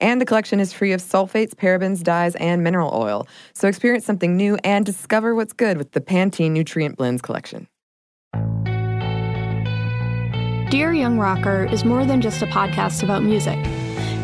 And 0.00 0.20
the 0.20 0.24
collection 0.24 0.60
is 0.60 0.72
free 0.72 0.92
of 0.92 1.00
sulfates, 1.00 1.54
parabens, 1.54 2.02
dyes, 2.02 2.34
and 2.36 2.64
mineral 2.64 2.90
oil. 2.94 3.28
So 3.52 3.68
experience 3.68 4.04
something 4.04 4.36
new 4.36 4.56
and 4.64 4.86
discover 4.86 5.34
what's 5.34 5.52
good 5.52 5.76
with 5.76 5.92
the 5.92 6.00
Pantene 6.00 6.52
Nutrient 6.52 6.96
Blends 6.96 7.22
collection. 7.22 7.68
Dear 10.70 10.92
Young 10.92 11.18
Rocker 11.18 11.64
is 11.64 11.84
more 11.84 12.04
than 12.06 12.20
just 12.20 12.42
a 12.42 12.46
podcast 12.46 13.02
about 13.02 13.24
music. 13.24 13.58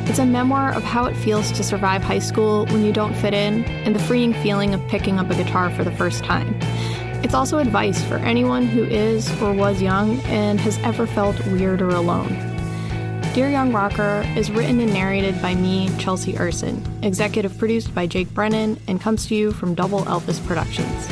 It's 0.08 0.20
a 0.20 0.24
memoir 0.24 0.72
of 0.72 0.84
how 0.84 1.06
it 1.06 1.16
feels 1.16 1.50
to 1.50 1.64
survive 1.64 2.04
high 2.04 2.20
school 2.20 2.66
when 2.66 2.84
you 2.84 2.92
don't 2.92 3.14
fit 3.14 3.34
in 3.34 3.64
and 3.64 3.94
the 3.94 3.98
freeing 3.98 4.32
feeling 4.32 4.72
of 4.72 4.80
picking 4.86 5.18
up 5.18 5.28
a 5.28 5.34
guitar 5.34 5.68
for 5.70 5.82
the 5.82 5.90
first 5.90 6.22
time. 6.22 6.56
It's 7.24 7.34
also 7.34 7.58
advice 7.58 8.04
for 8.04 8.18
anyone 8.18 8.66
who 8.66 8.84
is 8.84 9.28
or 9.42 9.52
was 9.52 9.82
young 9.82 10.20
and 10.26 10.60
has 10.60 10.78
ever 10.84 11.08
felt 11.08 11.44
weird 11.46 11.82
or 11.82 11.90
alone. 11.90 12.55
Dear 13.36 13.50
Young 13.50 13.70
Rocker 13.70 14.24
is 14.34 14.50
written 14.50 14.80
and 14.80 14.90
narrated 14.94 15.42
by 15.42 15.54
me, 15.54 15.90
Chelsea 15.98 16.38
Urson, 16.38 16.82
executive 17.02 17.58
produced 17.58 17.94
by 17.94 18.06
Jake 18.06 18.32
Brennan, 18.32 18.80
and 18.88 18.98
comes 18.98 19.26
to 19.26 19.34
you 19.34 19.52
from 19.52 19.74
Double 19.74 20.00
Elvis 20.04 20.42
Productions. 20.46 21.06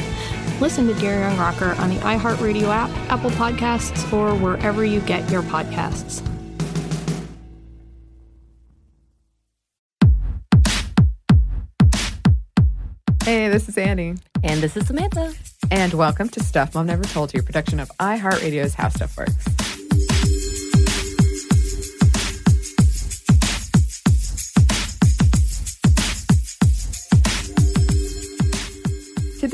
Listen 0.58 0.86
to 0.86 0.94
Dear 0.94 1.20
Young 1.20 1.36
Rocker 1.36 1.72
on 1.72 1.90
the 1.90 1.96
iHeartRadio 1.96 2.68
app, 2.68 2.88
Apple 3.12 3.28
Podcasts, 3.32 4.10
or 4.10 4.34
wherever 4.36 4.86
you 4.86 5.00
get 5.00 5.30
your 5.30 5.42
podcasts. 5.42 6.26
Hey, 13.22 13.50
this 13.50 13.68
is 13.68 13.76
Annie. 13.76 14.14
And 14.42 14.62
this 14.62 14.78
is 14.78 14.86
Samantha. 14.86 15.34
And 15.70 15.92
welcome 15.92 16.30
to 16.30 16.42
Stuff 16.42 16.74
Mom 16.74 16.86
Never 16.86 17.04
Told 17.04 17.34
You, 17.34 17.42
production 17.42 17.80
of 17.80 17.90
iHeartRadio's 18.00 18.72
How 18.72 18.88
Stuff 18.88 19.14
Works. 19.18 19.73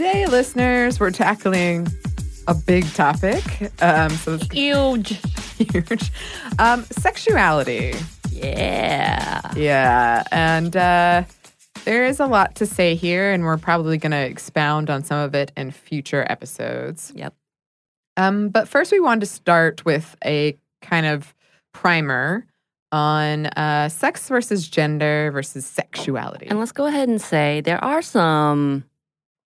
Today, 0.00 0.24
listeners, 0.24 0.98
we're 0.98 1.10
tackling 1.10 1.86
a 2.48 2.54
big 2.54 2.86
topic. 2.94 3.44
Um, 3.82 4.08
so 4.08 4.32
it's 4.32 4.50
Huge. 4.50 5.20
huge. 5.58 6.10
Um, 6.58 6.84
sexuality. 6.84 7.92
Yeah. 8.30 9.42
Yeah. 9.54 10.22
And 10.32 10.74
uh, 10.74 11.24
there 11.84 12.06
is 12.06 12.18
a 12.18 12.24
lot 12.24 12.54
to 12.54 12.64
say 12.64 12.94
here, 12.94 13.30
and 13.30 13.44
we're 13.44 13.58
probably 13.58 13.98
going 13.98 14.12
to 14.12 14.24
expound 14.24 14.88
on 14.88 15.04
some 15.04 15.18
of 15.18 15.34
it 15.34 15.52
in 15.54 15.70
future 15.70 16.24
episodes. 16.30 17.12
Yep. 17.14 17.34
Um, 18.16 18.48
but 18.48 18.68
first, 18.68 18.92
we 18.92 19.00
wanted 19.00 19.20
to 19.20 19.26
start 19.26 19.84
with 19.84 20.16
a 20.24 20.56
kind 20.80 21.04
of 21.04 21.34
primer 21.74 22.46
on 22.90 23.48
uh, 23.48 23.90
sex 23.90 24.30
versus 24.30 24.66
gender 24.66 25.30
versus 25.30 25.66
sexuality. 25.66 26.46
And 26.46 26.58
let's 26.58 26.72
go 26.72 26.86
ahead 26.86 27.10
and 27.10 27.20
say 27.20 27.60
there 27.60 27.84
are 27.84 28.00
some 28.00 28.84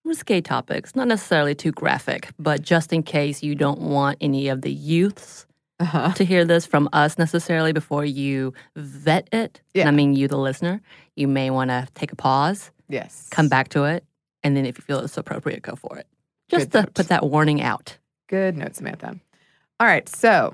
risque 0.05 0.41
topics, 0.41 0.95
not 0.95 1.07
necessarily 1.07 1.55
too 1.55 1.71
graphic, 1.71 2.29
but 2.39 2.61
just 2.61 2.93
in 2.93 3.03
case 3.03 3.43
you 3.43 3.55
don't 3.55 3.81
want 3.81 4.17
any 4.21 4.47
of 4.47 4.61
the 4.61 4.71
youths 4.71 5.45
uh-huh. 5.79 6.13
to 6.13 6.23
hear 6.23 6.45
this 6.45 6.65
from 6.65 6.87
us 6.93 7.17
necessarily 7.17 7.73
before 7.73 8.05
you 8.05 8.53
vet 8.75 9.27
it. 9.33 9.61
Yeah. 9.73 9.81
And 9.81 9.89
I 9.89 9.91
mean 9.91 10.13
you, 10.13 10.27
the 10.27 10.37
listener. 10.37 10.81
You 11.15 11.27
may 11.27 11.49
want 11.49 11.69
to 11.71 11.87
take 11.95 12.11
a 12.11 12.15
pause, 12.15 12.71
Yes. 12.87 13.27
come 13.31 13.49
back 13.49 13.69
to 13.69 13.85
it, 13.85 14.03
and 14.43 14.55
then 14.55 14.65
if 14.65 14.77
you 14.77 14.83
feel 14.83 14.99
it's 14.99 15.17
appropriate, 15.17 15.61
go 15.61 15.75
for 15.75 15.97
it. 15.97 16.07
Just 16.49 16.69
Good 16.69 16.71
to 16.71 16.81
note. 16.83 16.93
put 16.93 17.07
that 17.09 17.25
warning 17.25 17.61
out. 17.61 17.97
Good 18.29 18.55
note, 18.55 18.75
Samantha. 18.75 19.19
All 19.79 19.87
right, 19.87 20.07
so 20.07 20.53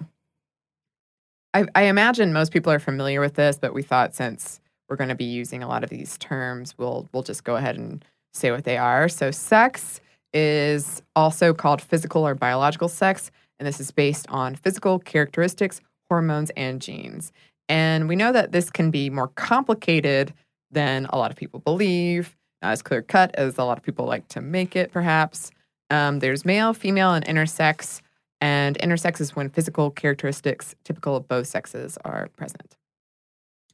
I, 1.54 1.66
I 1.76 1.84
imagine 1.84 2.34
most 2.34 2.52
people 2.52 2.72
are 2.72 2.80
familiar 2.80 3.20
with 3.20 3.36
this, 3.36 3.60
but 3.60 3.74
we 3.74 3.84
thought 3.84 4.16
since 4.16 4.62
we're 4.88 4.96
going 4.96 5.10
to 5.10 5.16
be 5.16 5.26
using 5.26 5.62
a 5.64 5.68
lot 5.68 5.84
of 5.84 5.90
these 5.90 6.18
terms, 6.18 6.76
we'll 6.78 7.10
we'll 7.14 7.24
just 7.24 7.44
go 7.44 7.56
ahead 7.56 7.78
and 7.78 8.04
say 8.34 8.52
what 8.52 8.64
they 8.64 8.78
are. 8.78 9.10
So, 9.10 9.32
sex 9.32 10.00
is 10.34 11.02
also 11.16 11.54
called 11.54 11.82
physical 11.82 12.26
or 12.26 12.36
biological 12.36 12.88
sex, 12.88 13.32
and 13.60 13.68
this 13.68 13.80
is 13.80 13.92
based 13.92 14.26
on 14.30 14.56
physical 14.56 15.00
characteristics, 15.00 15.82
hormones, 16.10 16.52
and 16.52 16.82
genes. 16.82 17.32
And 17.70 18.08
we 18.10 18.16
know 18.16 18.32
that 18.32 18.52
this 18.52 18.70
can 18.70 18.92
be 18.92 19.10
more 19.10 19.30
complicated 19.30 20.34
than 20.72 21.06
a 21.08 21.18
lot 21.18 21.32
of 21.32 21.38
people 21.38 21.60
believe, 21.60 22.36
not 22.62 22.72
as 22.72 22.82
clear 22.82 23.02
cut 23.02 23.36
as 23.36 23.58
a 23.58 23.64
lot 23.64 23.78
of 23.78 23.84
people 23.84 24.06
like 24.06 24.28
to 24.30 24.42
make 24.42 24.76
it, 24.76 24.92
perhaps. 24.92 25.52
Um, 25.90 26.20
there's 26.20 26.46
male, 26.46 26.74
female, 26.74 27.14
and 27.14 27.26
intersex. 27.26 28.02
And 28.40 28.78
intersex 28.80 29.22
is 29.22 29.36
when 29.36 29.50
physical 29.50 29.92
characteristics 29.92 30.76
typical 30.84 31.16
of 31.16 31.28
both 31.28 31.48
sexes 31.48 31.98
are 32.04 32.30
present. 32.36 32.76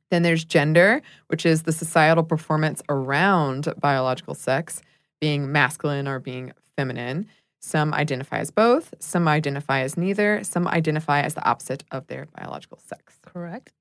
Then 0.10 0.24
there's 0.24 0.46
gender, 0.46 1.02
which 1.28 1.46
is 1.46 1.64
the 1.64 1.72
societal 1.72 2.24
performance 2.24 2.82
around 2.90 3.68
biological 3.80 4.36
sex, 4.36 4.82
being 5.20 5.52
masculine 5.52 6.08
or 6.08 6.20
being 6.20 6.54
feminine. 6.76 7.28
Some 7.60 7.94
identify 7.94 8.40
as 8.40 8.52
both, 8.52 8.94
some 9.00 9.28
identify 9.28 9.82
as 9.82 9.98
neither, 9.98 10.44
some 10.44 10.68
identify 10.68 11.22
as 11.22 11.34
the 11.34 11.46
opposite 11.48 11.84
of 11.92 12.08
their 12.08 12.28
biological 12.38 12.80
sex. 12.86 13.20
Correct. 13.26 13.74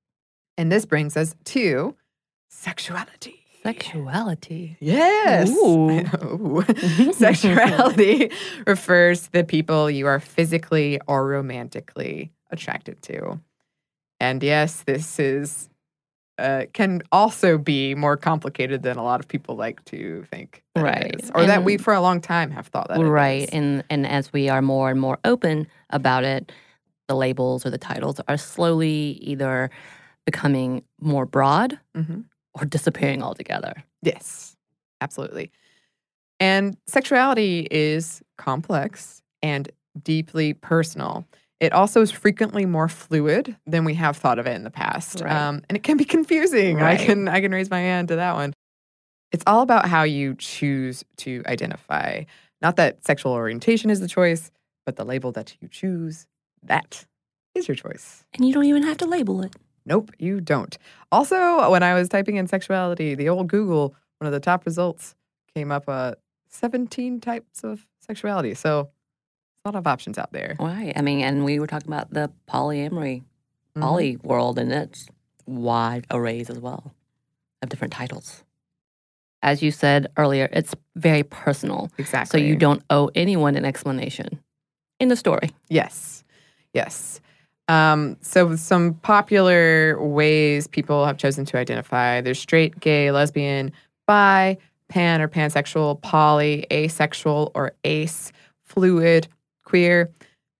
And 0.57 0.71
this 0.71 0.85
brings 0.85 1.15
us 1.15 1.35
to 1.45 1.95
sexuality. 2.49 3.43
Sexuality. 3.63 4.77
Yes. 4.79 5.49
Sexuality 7.17 8.31
refers 8.65 9.23
to 9.23 9.31
the 9.31 9.43
people 9.43 9.91
you 9.91 10.07
are 10.07 10.19
physically 10.19 10.99
or 11.07 11.27
romantically 11.27 12.31
attracted 12.49 13.01
to. 13.03 13.39
And 14.19 14.41
yes, 14.41 14.83
this 14.85 15.19
is 15.19 15.69
uh, 16.39 16.65
can 16.73 17.01
also 17.11 17.57
be 17.57 17.95
more 17.95 18.15
complicated 18.17 18.83
than 18.83 18.97
a 18.97 19.03
lot 19.03 19.19
of 19.19 19.27
people 19.27 19.55
like 19.55 19.83
to 19.85 20.23
think. 20.29 20.63
Right. 20.75 21.19
or 21.33 21.45
that 21.45 21.63
we 21.63 21.77
for 21.77 21.93
a 21.93 22.01
long 22.01 22.21
time 22.21 22.51
have 22.51 22.67
thought 22.67 22.87
that. 22.89 22.99
it 22.99 23.03
right. 23.03 23.49
And 23.51 23.83
and 23.89 24.05
as 24.05 24.31
we 24.31 24.47
are 24.49 24.61
more 24.61 24.89
and 24.91 24.99
more 25.01 25.17
open 25.25 25.67
about 25.89 26.23
it, 26.23 26.51
the 27.07 27.15
labels 27.15 27.65
or 27.65 27.69
the 27.71 27.77
titles 27.77 28.19
are 28.27 28.37
slowly 28.37 29.17
either 29.21 29.69
becoming 30.25 30.83
more 30.99 31.25
broad 31.25 31.79
Mhm. 31.95 32.25
or 32.53 32.65
disappearing 32.65 33.23
altogether. 33.23 33.73
Yes, 34.01 34.55
absolutely. 35.01 35.51
And 36.39 36.77
sexuality 36.85 37.67
is 37.71 38.21
complex 38.37 39.21
and 39.41 39.69
deeply 40.03 40.53
personal. 40.53 41.25
It 41.59 41.73
also 41.73 42.01
is 42.01 42.11
frequently 42.11 42.65
more 42.65 42.87
fluid 42.87 43.55
than 43.65 43.83
we 43.83 43.95
have 43.95 44.15
thought 44.17 44.37
of 44.37 44.45
it 44.45 44.55
in 44.55 44.63
the 44.63 44.69
past, 44.69 45.21
Right. 45.21 45.31
um, 45.31 45.63
and 45.67 45.75
it 45.75 45.81
can 45.83 45.97
be 45.97 46.05
confusing. 46.05 46.81
I 46.81 46.97
can 46.97 47.27
I 47.27 47.41
can 47.41 47.51
raise 47.51 47.69
my 47.71 47.79
hand 47.79 48.09
to 48.09 48.17
that 48.17 48.35
one. 48.35 48.53
It's 49.31 49.43
all 49.47 49.61
about 49.61 49.87
how 49.87 50.03
you 50.03 50.35
choose 50.35 51.03
to 51.17 51.43
identify. 51.47 52.23
Not 52.61 52.75
that 52.77 53.03
sexual 53.05 53.33
orientation 53.33 53.89
is 53.89 53.99
the 53.99 54.07
choice, 54.07 54.51
but 54.85 54.95
the 54.95 55.03
label 55.05 55.31
that 55.33 55.55
you 55.59 55.67
choose 55.67 56.27
that 56.63 57.05
is 57.55 57.67
your 57.67 57.75
choice. 57.75 58.23
And 58.35 58.47
you 58.47 58.53
don't 58.53 58.65
even 58.65 58.83
have 58.83 58.97
to 58.97 59.05
label 59.05 59.41
it. 59.43 59.55
Nope, 59.85 60.11
you 60.19 60.39
don't. 60.41 60.77
Also, 61.11 61.69
when 61.71 61.81
I 61.81 61.93
was 61.93 62.07
typing 62.09 62.35
in 62.35 62.47
sexuality, 62.47 63.15
the 63.15 63.29
old 63.29 63.47
Google, 63.47 63.95
one 64.19 64.27
of 64.27 64.31
the 64.33 64.39
top 64.39 64.65
results 64.65 65.15
came 65.55 65.71
up 65.71 65.85
uh, 65.87 66.13
17 66.49 67.19
types 67.21 67.63
of 67.63 67.85
sexuality. 67.99 68.53
So, 68.53 68.89
a 69.67 69.71
lot 69.71 69.75
of 69.75 69.85
options 69.85 70.17
out 70.17 70.31
there. 70.31 70.55
Right. 70.59 70.93
I 70.95 71.01
mean, 71.01 71.21
and 71.21 71.43
we 71.43 71.59
were 71.59 71.67
talking 71.67 71.91
about 71.91 72.13
the 72.13 72.31
polyamory, 72.49 73.23
Mhm. 73.75 73.81
poly 73.81 74.15
world, 74.23 74.57
and 74.57 74.71
it's 74.71 75.07
wide 75.45 76.07
arrays 76.09 76.49
as 76.49 76.57
well 76.59 76.93
of 77.61 77.67
different 77.69 77.91
titles. 77.93 78.43
As 79.43 79.61
you 79.61 79.71
said 79.71 80.07
earlier, 80.17 80.47
it's 80.53 80.73
very 80.95 81.23
personal. 81.23 81.91
Exactly. 81.97 82.39
So 82.39 82.43
you 82.43 82.55
don't 82.55 82.81
owe 82.89 83.09
anyone 83.13 83.55
an 83.55 83.65
explanation 83.65 84.39
in 84.99 85.09
the 85.09 85.15
story. 85.17 85.51
Yes. 85.69 86.23
Yes. 86.73 87.19
Um, 87.67 88.15
so, 88.21 88.55
some 88.55 88.93
popular 88.93 90.01
ways 90.01 90.67
people 90.67 91.05
have 91.05 91.17
chosen 91.17 91.43
to 91.45 91.57
identify 91.57 92.21
there's 92.21 92.39
straight, 92.39 92.79
gay, 92.79 93.11
lesbian, 93.11 93.73
bi, 94.05 94.57
pan 94.87 95.21
or 95.21 95.27
pansexual, 95.27 96.01
poly, 96.01 96.65
asexual 96.71 97.51
or 97.53 97.73
ace, 97.83 98.31
fluid, 98.63 99.27
queer. 99.67 100.09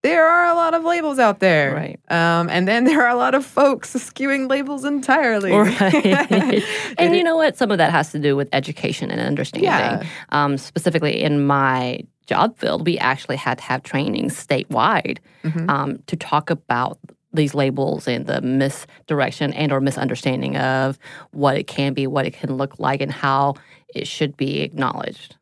There 0.03 0.25
are 0.27 0.45
a 0.45 0.53
lot 0.53 0.73
of 0.73 0.83
labels 0.83 1.17
out 1.19 1.39
there. 1.39 1.73
Right. 1.73 1.99
Um, 2.09 2.49
and 2.49 2.67
then 2.67 2.83
there 2.85 3.01
are 3.03 3.09
a 3.09 3.15
lot 3.15 3.33
of 3.33 3.45
folks 3.45 3.93
skewing 3.93 4.47
labels 4.49 4.85
entirely. 4.85 5.51
Right. 5.51 6.63
and 6.97 7.15
you 7.15 7.23
know 7.23 7.35
what? 7.35 7.57
Some 7.57 7.71
of 7.71 7.77
that 7.79 7.91
has 7.91 8.11
to 8.11 8.19
do 8.19 8.35
with 8.35 8.47
education 8.53 9.09
and 9.09 9.19
understanding. 9.19 9.69
Yeah. 9.69 10.03
Um, 10.29 10.57
specifically 10.57 11.21
in 11.21 11.45
my 11.45 12.01
job 12.27 12.57
field, 12.57 12.85
we 12.85 12.97
actually 12.99 13.37
had 13.37 13.57
to 13.57 13.63
have 13.63 13.83
trainings 13.83 14.33
statewide 14.35 15.17
Mhm. 15.43 15.69
um, 15.69 15.97
to 16.07 16.15
talk 16.15 16.49
about 16.49 16.99
these 17.33 17.53
labels 17.53 18.07
and 18.07 18.25
the 18.27 18.41
misdirection 18.41 19.51
and 19.53 19.71
or 19.71 19.81
misunderstanding 19.81 20.57
of 20.57 20.97
what 21.31 21.57
it 21.57 21.67
can 21.67 21.93
be, 21.93 22.07
what 22.07 22.25
it 22.25 22.33
can 22.33 22.55
look 22.55 22.79
like, 22.79 23.01
and 23.01 23.11
how 23.11 23.55
it 23.93 24.07
should 24.07 24.37
be 24.37 24.61
acknowledged. 24.61 25.35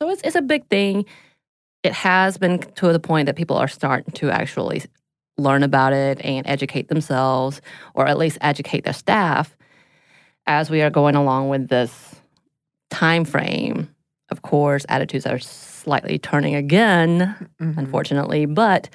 So 0.00 0.10
it's 0.10 0.22
it's 0.22 0.36
a 0.36 0.42
big 0.42 0.66
thing. 0.68 1.04
It 1.82 1.92
has 1.92 2.38
been 2.38 2.58
to 2.58 2.92
the 2.92 3.00
point 3.00 3.26
that 3.26 3.36
people 3.36 3.56
are 3.56 3.68
starting 3.68 4.12
to 4.14 4.30
actually 4.30 4.82
learn 5.36 5.62
about 5.62 5.92
it 5.92 6.20
and 6.24 6.46
educate 6.46 6.88
themselves, 6.88 7.60
or 7.94 8.06
at 8.08 8.18
least 8.18 8.38
educate 8.40 8.84
their 8.84 8.92
staff 8.92 9.56
as 10.46 10.70
we 10.70 10.82
are 10.82 10.90
going 10.90 11.14
along 11.14 11.48
with 11.48 11.68
this 11.68 12.16
time 12.90 13.24
frame. 13.24 13.94
Of 14.30 14.42
course, 14.42 14.84
attitudes 14.88 15.26
are 15.26 15.38
slightly 15.38 16.18
turning 16.18 16.54
again 16.54 17.48
Mhm. 17.60 17.78
unfortunately. 17.78 18.46
But 18.46 18.88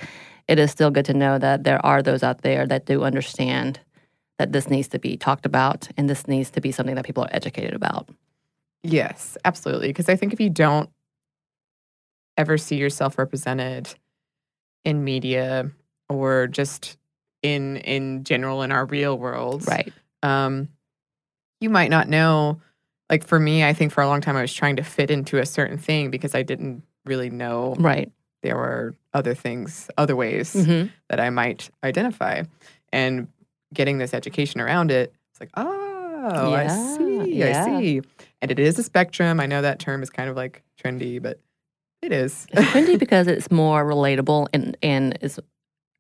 it 0.48 0.60
is 0.60 0.72
still 0.72 0.92
good 0.92 1.06
to 1.06 1.14
know 1.14 1.38
that 1.38 1.64
there 1.64 1.84
are 1.86 2.02
those 2.04 2.22
out 2.24 2.42
there 2.42 2.68
that 2.68 2.86
do 2.86 3.04
understand 3.04 3.80
that 4.40 4.52
this 4.52 4.70
needs 4.70 4.90
to 4.90 5.00
be 5.00 5.16
talked 5.16 5.46
about 5.46 5.88
and 5.96 6.10
this 6.10 6.28
needs 6.28 6.50
to 6.52 6.60
be 6.60 6.72
something 6.72 6.96
that 6.96 7.06
people 7.06 7.24
are 7.24 7.30
educated 7.32 7.74
about. 7.74 8.10
Yes, 8.84 9.38
absolutely. 9.46 9.88
Because 9.88 10.10
I 10.10 10.16
think 10.18 10.34
if 10.34 10.42
you 10.42 10.50
don't 10.50 10.90
ever 12.38 12.58
see 12.58 12.76
yourself 12.78 13.18
represented 13.18 13.94
in 14.86 15.04
media 15.04 15.72
or 16.10 16.48
just 16.48 16.98
in 17.42 17.78
in 17.78 18.24
general 18.24 18.62
in 18.64 18.72
our 18.72 18.86
real 18.86 19.18
world, 19.18 19.68
Right. 19.68 19.94
um, 20.22 20.70
you 21.60 21.70
might 21.70 21.90
not 21.90 22.08
know. 22.10 22.62
Like 23.10 23.26
for 23.26 23.40
me, 23.40 23.64
I 23.64 23.74
think 23.74 23.92
for 23.92 24.02
a 24.02 24.08
long 24.08 24.22
time 24.22 24.36
I 24.36 24.42
was 24.42 24.54
trying 24.54 24.78
to 24.78 24.84
fit 24.84 25.12
into 25.12 25.38
a 25.40 25.46
certain 25.46 25.78
thing 25.78 26.10
because 26.10 26.34
I 26.36 26.42
didn't 26.44 26.84
really 27.06 27.30
know 27.30 27.76
Right. 27.78 28.12
there 28.42 28.56
were 28.56 28.96
other 29.14 29.36
things, 29.36 29.90
other 29.98 30.16
ways 30.16 30.54
hmm 30.66 30.86
that 31.10 31.20
I 31.20 31.30
might 31.30 31.70
identify. 31.84 32.44
And 32.92 33.28
getting 33.74 33.98
this 33.98 34.14
education 34.14 34.62
around 34.62 34.90
it, 34.92 35.14
it's 35.32 35.40
like, 35.40 35.50
oh, 35.56 36.54
I 36.54 36.68
see, 36.68 37.38
yeah. 37.38 37.64
I 37.64 37.82
see. 37.82 38.02
And 38.42 38.50
it 38.52 38.58
is 38.60 38.80
a 38.80 38.84
spectrum. 38.84 39.40
I 39.40 39.46
know 39.46 39.62
that 39.62 39.80
term 39.80 40.02
is 40.02 40.10
kind 40.10 40.30
of 40.30 40.36
like 40.36 40.64
trendy, 40.82 41.22
but 41.22 41.40
it 42.04 42.12
is. 42.12 42.46
It's 42.52 42.68
trendy 42.70 42.98
because 43.00 43.28
it's 43.28 43.50
more 43.52 43.84
relatable 43.86 44.48
and, 44.54 44.78
and 44.84 45.18
is 45.22 45.40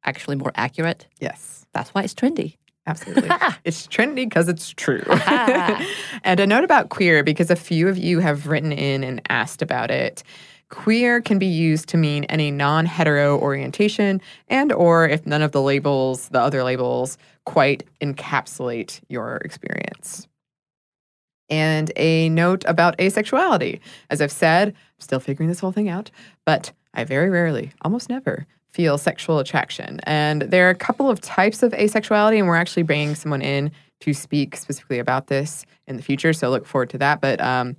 actually 0.03 0.35
more 0.35 0.51
accurate. 0.55 1.07
yes, 1.19 1.65
That's 1.73 1.89
why 1.93 2.03
it's 2.03 2.13
trendy. 2.13 2.57
absolutely. 2.85 3.29
it's 3.63 3.87
trendy 3.87 4.15
because 4.27 4.49
it's 4.49 4.69
true. 4.69 5.03
and 6.23 6.39
a 6.39 6.45
note 6.47 6.63
about 6.63 6.89
queer, 6.89 7.23
because 7.23 7.49
a 7.49 7.55
few 7.55 7.87
of 7.87 7.97
you 7.97 8.19
have 8.19 8.47
written 8.47 8.71
in 8.71 9.03
and 9.03 9.21
asked 9.29 9.61
about 9.61 9.89
it. 9.91 10.23
Queer 10.69 11.21
can 11.21 11.37
be 11.37 11.45
used 11.45 11.87
to 11.89 11.97
mean 11.97 12.23
any 12.25 12.49
non-hetero 12.49 13.37
orientation 13.39 14.19
and 14.47 14.71
or 14.71 15.07
if 15.07 15.25
none 15.25 15.41
of 15.43 15.51
the 15.51 15.61
labels, 15.61 16.29
the 16.29 16.39
other 16.39 16.63
labels 16.63 17.17
quite 17.45 17.83
encapsulate 18.01 18.99
your 19.07 19.37
experience. 19.37 20.27
And 21.49 21.91
a 21.95 22.29
note 22.29 22.63
about 22.67 22.97
asexuality. 22.97 23.79
As 24.09 24.21
I've 24.21 24.31
said, 24.31 24.69
I'm 24.69 24.99
still 24.99 25.19
figuring 25.19 25.49
this 25.49 25.59
whole 25.59 25.71
thing 25.71 25.89
out, 25.89 26.09
but 26.45 26.71
I 26.93 27.03
very 27.03 27.29
rarely, 27.29 27.73
almost 27.81 28.09
never, 28.09 28.45
feel 28.71 28.97
sexual 28.97 29.39
attraction. 29.39 29.99
And 30.03 30.43
there 30.43 30.67
are 30.67 30.71
a 30.71 30.75
couple 30.75 31.09
of 31.09 31.21
types 31.21 31.61
of 31.61 31.71
asexuality, 31.73 32.37
and 32.37 32.47
we're 32.47 32.55
actually 32.55 32.83
bringing 32.83 33.15
someone 33.15 33.41
in 33.41 33.71
to 34.01 34.13
speak 34.13 34.55
specifically 34.57 34.99
about 34.99 35.27
this 35.27 35.65
in 35.87 35.97
the 35.97 36.03
future. 36.03 36.33
So 36.33 36.49
look 36.49 36.65
forward 36.65 36.89
to 36.91 36.97
that. 36.97 37.21
But 37.21 37.39
um, 37.39 37.75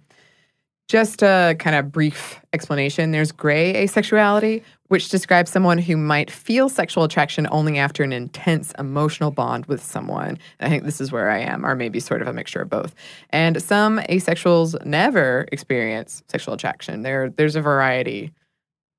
just 0.88 1.22
a 1.22 1.56
kind 1.58 1.74
of 1.76 1.90
brief 1.90 2.40
explanation 2.52 3.10
there's 3.10 3.32
gray 3.32 3.72
asexuality, 3.86 4.62
which 4.88 5.08
describes 5.08 5.50
someone 5.50 5.78
who 5.78 5.96
might 5.96 6.30
feel 6.30 6.68
sexual 6.68 7.04
attraction 7.04 7.48
only 7.50 7.78
after 7.78 8.02
an 8.02 8.12
intense 8.12 8.72
emotional 8.78 9.30
bond 9.30 9.66
with 9.66 9.82
someone. 9.82 10.38
I 10.60 10.68
think 10.68 10.84
this 10.84 11.00
is 11.00 11.10
where 11.10 11.30
I 11.30 11.38
am, 11.38 11.64
or 11.64 11.74
maybe 11.74 12.00
sort 12.00 12.20
of 12.22 12.28
a 12.28 12.32
mixture 12.32 12.60
of 12.60 12.68
both. 12.68 12.94
And 13.30 13.62
some 13.62 13.98
asexuals 14.10 14.84
never 14.84 15.46
experience 15.52 16.22
sexual 16.28 16.54
attraction. 16.54 17.02
There, 17.02 17.30
there's 17.30 17.56
a 17.56 17.62
variety 17.62 18.30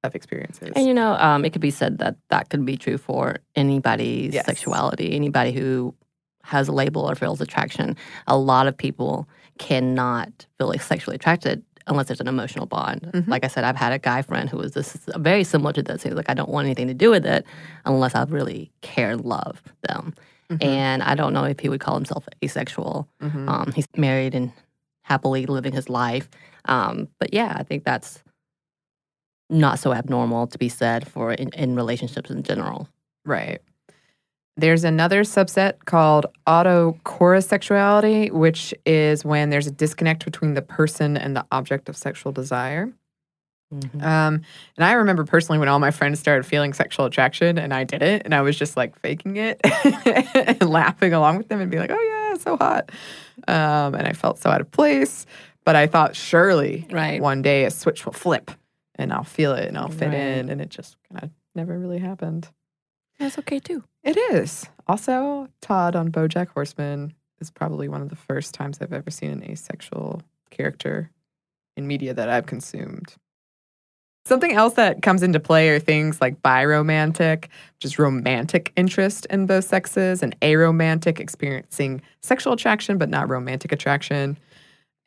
of 0.03 0.15
experiences. 0.15 0.71
And 0.75 0.87
you 0.87 0.93
know, 0.93 1.13
um, 1.15 1.45
it 1.45 1.51
could 1.51 1.61
be 1.61 1.71
said 1.71 1.99
that 1.99 2.15
that 2.29 2.49
could 2.49 2.65
be 2.65 2.77
true 2.77 2.97
for 2.97 3.37
anybody's 3.55 4.33
Yes. 4.33 4.45
sexuality, 4.45 5.15
anybody 5.15 5.51
who 5.51 5.93
has 6.43 6.67
a 6.67 6.71
label 6.71 7.09
or 7.09 7.15
feels 7.15 7.41
attraction. 7.41 7.95
A 8.27 8.37
lot 8.37 8.67
of 8.67 8.77
people 8.77 9.27
cannot 9.57 10.45
feel 10.59 10.67
like 10.67 10.81
sexually 10.81 11.15
attracted 11.15 11.63
unless 11.87 12.07
there's 12.07 12.19
an 12.21 12.27
emotional 12.27 12.65
bond. 12.65 13.09
Mhm. 13.13 13.27
Like 13.27 13.43
I 13.43 13.47
said, 13.47 13.63
I've 13.63 13.75
had 13.75 13.91
a 13.93 13.99
guy 13.99 14.21
friend 14.21 14.49
who 14.49 14.57
was 14.57 14.73
this 14.73 14.97
very 15.17 15.43
similar 15.43 15.71
to 15.73 15.83
this. 15.83 16.03
He 16.03 16.09
was 16.09 16.17
like, 16.17 16.29
I 16.29 16.33
don't 16.33 16.49
want 16.49 16.65
anything 16.65 16.87
to 16.87 16.93
do 16.93 17.11
with 17.11 17.25
it 17.25 17.45
unless 17.85 18.15
I 18.15 18.23
really 18.23 18.71
care 18.81 19.11
and 19.11 19.21
love 19.23 19.61
them. 19.87 20.13
Mhm. 20.49 20.63
And 20.63 21.03
I 21.03 21.15
don't 21.15 21.33
know 21.33 21.43
if 21.43 21.59
he 21.59 21.69
would 21.69 21.79
call 21.79 21.95
himself 21.95 22.27
asexual. 22.43 23.07
Mhm. 23.21 23.49
Um, 23.49 23.71
he's 23.73 23.87
married 23.97 24.35
and 24.35 24.51
happily 25.03 25.45
living 25.45 25.73
his 25.73 25.89
life. 25.89 26.29
Um, 26.65 27.07
but 27.19 27.33
yeah, 27.33 27.53
I 27.57 27.63
think 27.63 27.83
that's 27.83 28.23
not 29.49 29.77
so 29.79 29.93
abnormal 29.93 30.47
to 30.47 30.57
be 30.57 30.69
said 30.69 31.07
for 31.07 31.31
in, 31.33 31.49
in 31.49 31.75
relationships 31.75 32.29
in 32.31 32.41
general. 32.43 32.89
Right. 33.25 33.61
There's 34.57 34.83
another 34.85 35.23
subset 35.23 35.83
called 35.85 36.27
autochorissexuality, 36.47 38.31
which 38.31 38.73
is 38.85 39.25
when 39.25 39.49
there's 39.49 39.67
a 39.67 39.71
disconnect 39.71 40.23
between 40.25 40.53
the 40.53 40.61
person 40.61 41.17
and 41.17 41.35
the 41.35 41.45
object 41.51 41.89
of 41.89 41.97
sexual 41.97 42.31
desire. 42.31 42.93
Um, 43.99 44.41
and 44.77 44.85
I 44.85 44.93
remember 44.93 45.25
personally 45.25 45.59
when 45.59 45.67
all 45.67 45.79
my 45.79 45.91
friends 45.91 46.19
started 46.19 46.45
feeling 46.45 46.71
sexual 46.73 47.05
attraction 47.05 47.57
and 47.57 47.73
I 47.73 47.83
didn't, 47.83 48.21
and 48.23 48.33
I 48.33 48.41
was 48.41 48.57
just 48.57 48.77
like 48.77 48.97
faking 48.99 49.35
it 49.37 49.59
and 50.35 50.61
laughing 50.69 51.11
along 51.13 51.37
with 51.37 51.49
them 51.49 51.59
and 51.59 51.69
being 51.69 51.81
like, 51.81 51.91
oh, 51.91 52.29
yeah, 52.31 52.37
so 52.37 52.55
hot. 52.55 52.91
Um, 53.49 53.95
and 53.95 54.07
I 54.07 54.13
felt 54.13 54.37
so 54.39 54.49
out 54.49 54.61
of 54.61 54.71
place. 54.71 55.25
But 55.65 55.75
I 55.75 55.87
thought, 55.87 56.15
surely 56.15 56.87
Right. 56.91 57.19
one 57.21 57.41
day 57.41 57.65
a 57.65 57.71
switch 57.71 58.05
will 58.05 58.13
flip 58.13 58.51
and 58.97 59.11
I'll 59.11 59.23
feel 59.23 59.53
it 59.53 59.67
and 59.67 59.77
I'll 59.77 59.89
fit 59.89 60.07
Right. 60.09 60.13
in. 60.13 60.49
And 60.49 60.61
it 60.61 60.69
just 60.69 60.95
kind 61.11 61.23
of 61.23 61.29
never 61.55 61.77
really 61.77 61.99
happened. 61.99 62.47
That's 63.19 63.37
okay 63.39 63.59
too. 63.59 63.83
It 64.03 64.17
is. 64.17 64.65
Also, 64.87 65.47
Todd 65.61 65.95
on 65.95 66.11
Bojack 66.11 66.49
Horseman 66.49 67.13
is 67.39 67.49
probably 67.49 67.87
one 67.87 68.01
of 68.01 68.09
the 68.09 68.15
first 68.15 68.53
times 68.53 68.79
I've 68.81 68.93
ever 68.93 69.09
seen 69.09 69.31
an 69.31 69.43
asexual 69.43 70.21
character 70.51 71.11
in 71.75 71.87
media 71.87 72.13
that 72.13 72.29
I've 72.29 72.45
consumed. 72.45 73.15
Something 74.27 74.53
else 74.53 74.73
that 74.73 75.03
comes 75.03 75.21
into 75.21 75.39
play 75.39 75.69
are 75.69 75.79
things 75.79 76.19
like 76.19 76.41
biromantic, 76.41 77.43
which 77.75 77.85
is 77.85 77.99
romantic 77.99 78.73
interest 78.75 79.27
in 79.29 79.45
both 79.45 79.65
sexes, 79.65 80.23
and 80.23 80.39
aromantic, 80.39 81.19
experiencing 81.19 82.01
sexual 82.21 82.53
attraction 82.53 82.97
but 82.97 83.09
not 83.09 83.29
romantic 83.29 83.71
attraction. 83.71 84.37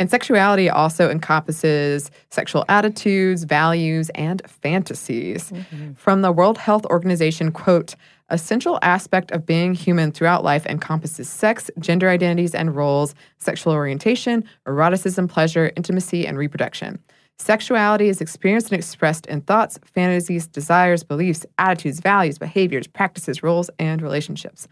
And 0.00 0.10
sexuality 0.10 0.70
also 0.70 1.10
encompasses 1.10 2.10
sexual 2.30 2.64
attitudes, 2.68 3.42
values, 3.42 4.10
and 4.14 4.40
fantasies. 4.46 5.50
Mm-hmm. 5.50 5.94
From 5.94 6.22
the 6.22 6.30
World 6.30 6.56
Health 6.56 6.86
Organization, 6.86 7.50
quote, 7.50 7.96
a 8.30 8.38
central 8.38 8.78
aspect 8.82 9.30
of 9.32 9.46
being 9.46 9.74
human 9.74 10.12
throughout 10.12 10.44
life 10.44 10.66
encompasses 10.66 11.28
sex, 11.28 11.70
gender 11.78 12.10
identities 12.10 12.54
and 12.54 12.76
roles, 12.76 13.14
sexual 13.38 13.72
orientation, 13.72 14.44
eroticism, 14.66 15.28
pleasure, 15.28 15.72
intimacy, 15.76 16.26
and 16.26 16.36
reproduction. 16.36 16.98
Sexuality 17.38 18.08
is 18.08 18.20
experienced 18.20 18.70
and 18.70 18.78
expressed 18.78 19.24
in 19.26 19.40
thoughts, 19.40 19.78
fantasies, 19.84 20.46
desires, 20.46 21.02
beliefs, 21.02 21.46
attitudes, 21.56 22.00
values, 22.00 22.38
behaviors, 22.38 22.86
practices, 22.86 23.42
roles, 23.42 23.70
and 23.78 24.02
relationships. 24.02 24.68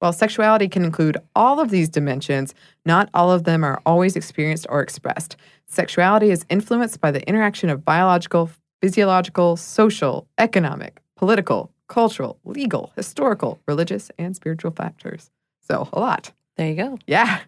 While 0.00 0.12
sexuality 0.12 0.68
can 0.68 0.84
include 0.84 1.16
all 1.34 1.60
of 1.60 1.70
these 1.70 1.88
dimensions, 1.88 2.54
not 2.84 3.08
all 3.14 3.30
of 3.30 3.44
them 3.44 3.64
are 3.64 3.80
always 3.86 4.16
experienced 4.16 4.66
or 4.68 4.80
expressed. 4.82 5.36
Sexuality 5.66 6.30
is 6.30 6.44
influenced 6.50 7.00
by 7.00 7.10
the 7.10 7.26
interaction 7.28 7.70
of 7.70 7.84
biological, 7.84 8.50
physiological, 8.82 9.56
social, 9.56 10.26
economic, 10.36 11.00
political, 11.16 11.70
cultural, 11.88 12.38
legal, 12.44 12.92
historical, 12.96 13.60
religious, 13.66 14.10
and 14.18 14.36
spiritual 14.36 14.72
factors. 14.72 15.30
So, 15.60 15.88
a 15.92 16.00
lot. 16.00 16.32
There 16.56 16.68
you 16.68 16.74
go. 16.74 16.98
Yeah, 17.06 17.40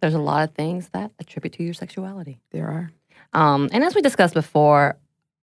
There's 0.00 0.14
a 0.14 0.18
lot 0.18 0.46
of 0.48 0.54
things 0.54 0.90
that 0.90 1.10
attribute 1.18 1.54
to 1.54 1.62
your 1.62 1.74
sexuality. 1.74 2.38
there 2.50 2.68
are. 2.68 2.90
Um, 3.32 3.70
and 3.72 3.82
as 3.82 3.94
we 3.94 4.02
discussed 4.02 4.34
before, 4.34 4.96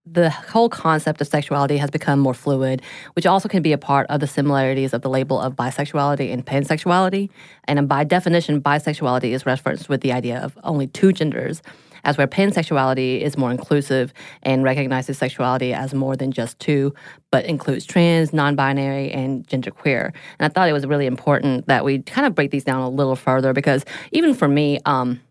the 0.06 0.30
whole 0.32 0.68
concept 0.68 1.22
of 1.22 1.28
sexuality 1.28 1.78
has 1.78 1.92
become 1.92 2.20
more 2.20 2.34
fluid, 2.34 2.82
which 3.14 3.26
also 3.26 3.48
can 3.48 3.62
be 3.62 3.72
a 3.72 3.78
part 3.78 4.08
of 4.10 4.20
the 4.20 4.28
similarities 4.28 4.94
of 4.94 5.02
the 5.02 5.10
label 5.10 5.40
of 5.40 5.56
bisexuality 5.56 6.34
and 6.34 6.46
pansexuality. 6.46 7.30
And 7.66 7.88
by 7.88 8.04
definition, 8.04 8.62
bisexuality 8.62 9.32
is 9.32 9.46
referenced 9.46 9.90
with 9.90 10.02
the 10.02 10.12
idea 10.12 10.40
of 10.40 10.58
only 10.64 10.88
two 10.88 11.14
genders, 11.14 11.62
as 12.04 12.18
where 12.18 12.28
pansexuality 12.28 13.22
is 13.22 13.38
more 13.38 13.52
inclusive 13.52 14.12
and 14.42 14.64
recognizes 14.64 15.20
sexuality 15.20 15.72
as 15.72 15.94
more 15.94 16.16
than 16.16 16.32
just 16.32 16.60
two, 16.60 16.96
but 17.30 17.46
includes 17.46 17.86
trans, 17.86 18.34
non 18.34 18.56
binary, 18.56 19.12
and 19.12 19.48
genderqueer. 19.48 20.06
And 20.06 20.14
I 20.46 20.50
thought 20.50 20.68
it 20.68 20.74
was 20.74 20.88
really 20.88 21.06
important 21.06 21.68
that 21.68 21.86
we 21.86 22.00
kind 22.00 22.26
of 22.26 22.34
break 22.34 22.50
these 22.50 22.64
down 22.64 22.82
a 22.82 22.90
little 22.90 23.16
further 23.16 23.54
because 23.54 23.86
even 24.12 24.34
for 24.34 24.48
me, 24.48 24.80
um, 24.86 25.22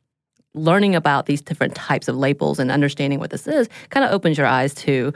learning 0.54 0.94
about 0.94 1.26
these 1.26 1.40
different 1.40 1.74
types 1.74 2.08
of 2.08 2.16
labels 2.16 2.58
and 2.58 2.70
understanding 2.70 3.18
what 3.18 3.30
this 3.30 3.46
is 3.46 3.68
kind 3.90 4.04
of 4.04 4.12
opens 4.12 4.36
your 4.36 4.46
eyes 4.46 4.74
to 4.74 5.12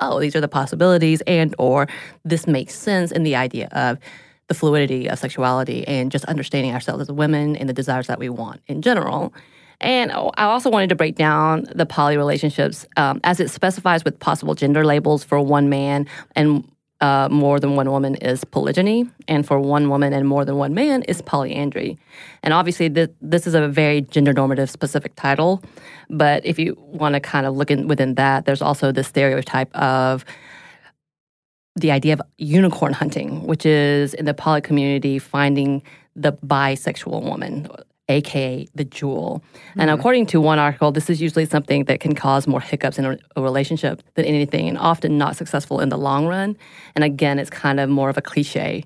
oh 0.00 0.20
these 0.20 0.36
are 0.36 0.40
the 0.40 0.48
possibilities 0.48 1.22
and 1.26 1.54
or 1.58 1.86
this 2.24 2.46
makes 2.46 2.74
sense 2.74 3.10
in 3.10 3.22
the 3.22 3.34
idea 3.34 3.68
of 3.72 3.98
the 4.48 4.54
fluidity 4.54 5.08
of 5.08 5.18
sexuality 5.18 5.86
and 5.88 6.10
just 6.10 6.24
understanding 6.26 6.72
ourselves 6.72 7.02
as 7.02 7.12
women 7.12 7.56
and 7.56 7.68
the 7.68 7.72
desires 7.72 8.06
that 8.06 8.18
we 8.18 8.28
want 8.28 8.60
in 8.66 8.82
general. 8.82 9.32
And 9.80 10.12
I 10.12 10.44
also 10.44 10.70
wanted 10.70 10.88
to 10.90 10.94
break 10.94 11.16
down 11.16 11.66
the 11.74 11.86
poly 11.86 12.16
relationships 12.16 12.86
um, 12.96 13.20
as 13.24 13.40
it 13.40 13.50
specifies 13.50 14.04
with 14.04 14.18
possible 14.18 14.54
gender 14.54 14.84
labels 14.84 15.24
for 15.24 15.40
one 15.40 15.68
man 15.68 16.06
and 16.36 16.68
uh, 17.04 17.28
more 17.30 17.60
than 17.60 17.76
one 17.76 17.90
woman 17.90 18.14
is 18.16 18.44
polygyny, 18.44 19.06
and 19.28 19.46
for 19.46 19.60
one 19.60 19.90
woman 19.90 20.14
and 20.14 20.26
more 20.26 20.44
than 20.46 20.56
one 20.56 20.72
man 20.72 21.02
is 21.02 21.20
polyandry. 21.20 21.98
And 22.42 22.54
obviously, 22.54 22.88
th- 22.88 23.10
this 23.20 23.46
is 23.46 23.54
a 23.54 23.68
very 23.68 24.00
gender 24.00 24.32
normative 24.32 24.70
specific 24.70 25.14
title. 25.14 25.62
But 26.08 26.46
if 26.46 26.58
you 26.58 26.76
want 26.78 27.12
to 27.14 27.20
kind 27.20 27.44
of 27.44 27.56
look 27.56 27.70
in, 27.70 27.88
within 27.88 28.14
that, 28.14 28.46
there's 28.46 28.62
also 28.62 28.90
the 28.90 29.04
stereotype 29.04 29.70
of 29.76 30.24
the 31.76 31.90
idea 31.90 32.14
of 32.14 32.22
unicorn 32.38 32.94
hunting, 32.94 33.46
which 33.46 33.66
is 33.66 34.14
in 34.14 34.24
the 34.24 34.32
poly 34.32 34.62
community 34.62 35.18
finding 35.18 35.82
the 36.16 36.32
bisexual 36.32 37.22
woman 37.22 37.68
aka 38.08 38.66
the 38.74 38.84
jewel. 38.84 39.42
Mm-hmm. 39.54 39.80
And 39.80 39.90
according 39.90 40.26
to 40.26 40.40
one 40.40 40.58
article, 40.58 40.92
this 40.92 41.08
is 41.08 41.20
usually 41.20 41.46
something 41.46 41.84
that 41.84 42.00
can 42.00 42.14
cause 42.14 42.46
more 42.46 42.60
hiccups 42.60 42.98
in 42.98 43.04
a, 43.04 43.18
a, 43.36 43.42
relationship 43.42 44.02
than 44.14 44.24
anything, 44.24 44.68
and 44.68 44.78
often 44.78 45.18
not 45.18 45.36
successful 45.36 45.80
in 45.80 45.88
the 45.88 45.98
long 45.98 46.26
run. 46.26 46.56
And 46.94 47.04
again, 47.04 47.38
it's 47.38 47.50
kind 47.50 47.80
of 47.80 47.88
more 47.88 48.10
of 48.10 48.18
a 48.18 48.22
cliche 48.22 48.84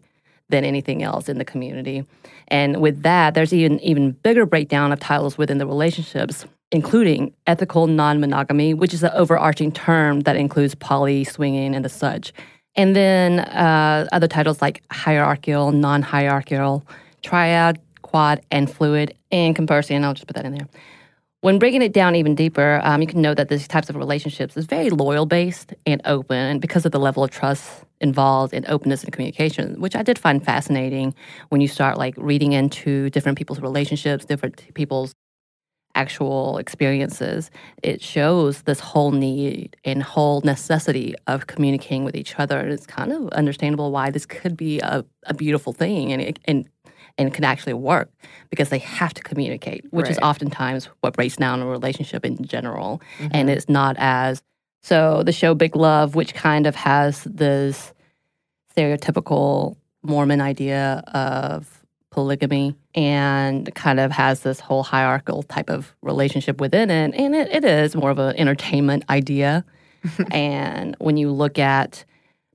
than 0.50 0.64
anything 0.64 1.02
else 1.02 1.28
in 1.28 1.38
the 1.38 1.44
community. 1.44 2.04
And 2.48 2.80
with 2.80 3.02
that, 3.02 3.34
there's 3.34 3.52
even 3.52 3.80
even 3.80 4.12
bigger 4.12 4.46
breakdown 4.46 4.92
of 4.92 5.00
titles 5.00 5.36
within 5.36 5.58
the 5.58 5.66
relationships, 5.66 6.46
including 6.70 7.34
ethical 7.46 7.86
non-monogamy, 7.86 8.74
which 8.74 8.94
is 8.94 9.00
the 9.00 9.14
overarching 9.16 9.72
term 9.72 10.20
that 10.20 10.36
includes 10.36 10.74
poly, 10.74 11.24
swinging, 11.24 11.74
and 11.74 11.84
the 11.84 11.88
such. 11.88 12.32
And 12.76 12.94
then 12.94 13.40
uh, 13.40 14.06
other 14.12 14.28
titles 14.28 14.62
like 14.62 14.82
hierarchical, 14.92 15.72
non-hierarchical, 15.72 16.86
triad, 17.22 17.80
quad, 18.08 18.40
and 18.50 18.70
fluid 18.70 19.14
in 19.30 19.54
comparison. 19.54 20.04
I'll 20.04 20.14
just 20.14 20.26
put 20.26 20.36
that 20.36 20.46
in 20.46 20.54
there. 20.54 20.68
When 21.40 21.60
breaking 21.60 21.82
it 21.82 21.92
down 21.92 22.16
even 22.16 22.34
deeper, 22.34 22.80
um, 22.82 23.00
you 23.00 23.06
can 23.06 23.22
know 23.22 23.32
that 23.32 23.48
these 23.48 23.68
types 23.68 23.88
of 23.88 23.94
relationships 23.94 24.56
is 24.56 24.66
very 24.66 24.90
loyal 24.90 25.24
based 25.24 25.72
and 25.86 26.00
open 26.04 26.36
and 26.36 26.60
because 26.60 26.84
of 26.84 26.90
the 26.90 26.98
level 26.98 27.22
of 27.22 27.30
trust 27.30 27.84
involved 28.00 28.54
in 28.54 28.64
openness 28.66 29.04
and 29.04 29.12
communication, 29.12 29.80
which 29.80 29.94
I 29.94 30.02
did 30.02 30.18
find 30.18 30.44
fascinating 30.44 31.14
when 31.50 31.60
you 31.60 31.68
start 31.68 31.96
like 31.96 32.14
reading 32.16 32.52
into 32.52 33.10
different 33.10 33.38
people's 33.38 33.60
relationships, 33.60 34.24
different 34.24 34.74
people's 34.74 35.14
actual 35.94 36.58
experiences. 36.58 37.50
It 37.82 38.02
shows 38.02 38.62
this 38.62 38.80
whole 38.80 39.10
need 39.10 39.76
and 39.84 40.02
whole 40.02 40.40
necessity 40.42 41.14
of 41.26 41.46
communicating 41.46 42.04
with 42.04 42.16
each 42.16 42.38
other. 42.38 42.58
And 42.58 42.72
it's 42.72 42.86
kind 42.86 43.12
of 43.12 43.28
understandable 43.28 43.90
why 43.90 44.10
this 44.10 44.26
could 44.26 44.56
be 44.56 44.80
a, 44.80 45.04
a 45.24 45.34
beautiful 45.34 45.72
thing 45.72 46.12
and, 46.12 46.38
and 46.44 46.68
and 47.16 47.32
can 47.34 47.44
actually 47.44 47.74
work 47.74 48.10
because 48.50 48.68
they 48.68 48.78
have 48.78 49.14
to 49.14 49.22
communicate, 49.22 49.84
which 49.90 50.04
right. 50.04 50.12
is 50.12 50.18
oftentimes 50.18 50.86
what 51.00 51.14
breaks 51.14 51.36
down 51.36 51.60
a 51.60 51.66
relationship 51.66 52.24
in 52.24 52.44
general. 52.44 53.00
Mm-hmm. 53.18 53.28
And 53.32 53.50
it's 53.50 53.68
not 53.68 53.96
as 53.98 54.42
so 54.82 55.22
the 55.22 55.32
show 55.32 55.54
Big 55.54 55.76
Love, 55.76 56.14
which 56.14 56.34
kind 56.34 56.66
of 56.66 56.74
has 56.76 57.24
this 57.24 57.92
stereotypical 58.74 59.76
Mormon 60.02 60.40
idea 60.40 61.02
of 61.08 61.84
polygamy 62.10 62.74
and 62.94 63.72
kind 63.74 64.00
of 64.00 64.10
has 64.10 64.40
this 64.40 64.60
whole 64.60 64.82
hierarchical 64.82 65.42
type 65.42 65.68
of 65.68 65.94
relationship 66.02 66.60
within 66.60 66.90
it. 66.90 67.14
And 67.14 67.34
it, 67.34 67.48
it 67.50 67.64
is 67.64 67.94
more 67.94 68.10
of 68.10 68.18
an 68.18 68.36
entertainment 68.36 69.04
idea. 69.10 69.64
and 70.30 70.96
when 70.98 71.16
you 71.16 71.30
look 71.30 71.58
at 71.58 72.04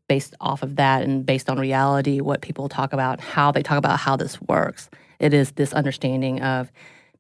based 0.08 0.36
off 0.40 0.64
of 0.64 0.76
that 0.76 1.04
and 1.04 1.26
based 1.26 1.50
on 1.50 1.58
reality, 1.58 2.22
what 2.22 2.42
people 2.42 2.70
talk 2.70 2.94
about, 2.94 3.20
how 3.20 3.52
they 3.52 3.64
talk 3.64 3.78
about 3.78 4.00
how 4.00 4.16
this 4.16 4.42
works. 4.42 4.90
It 5.20 5.34
is 5.34 5.52
this 5.52 5.74
understanding 5.74 6.42
of 6.42 6.72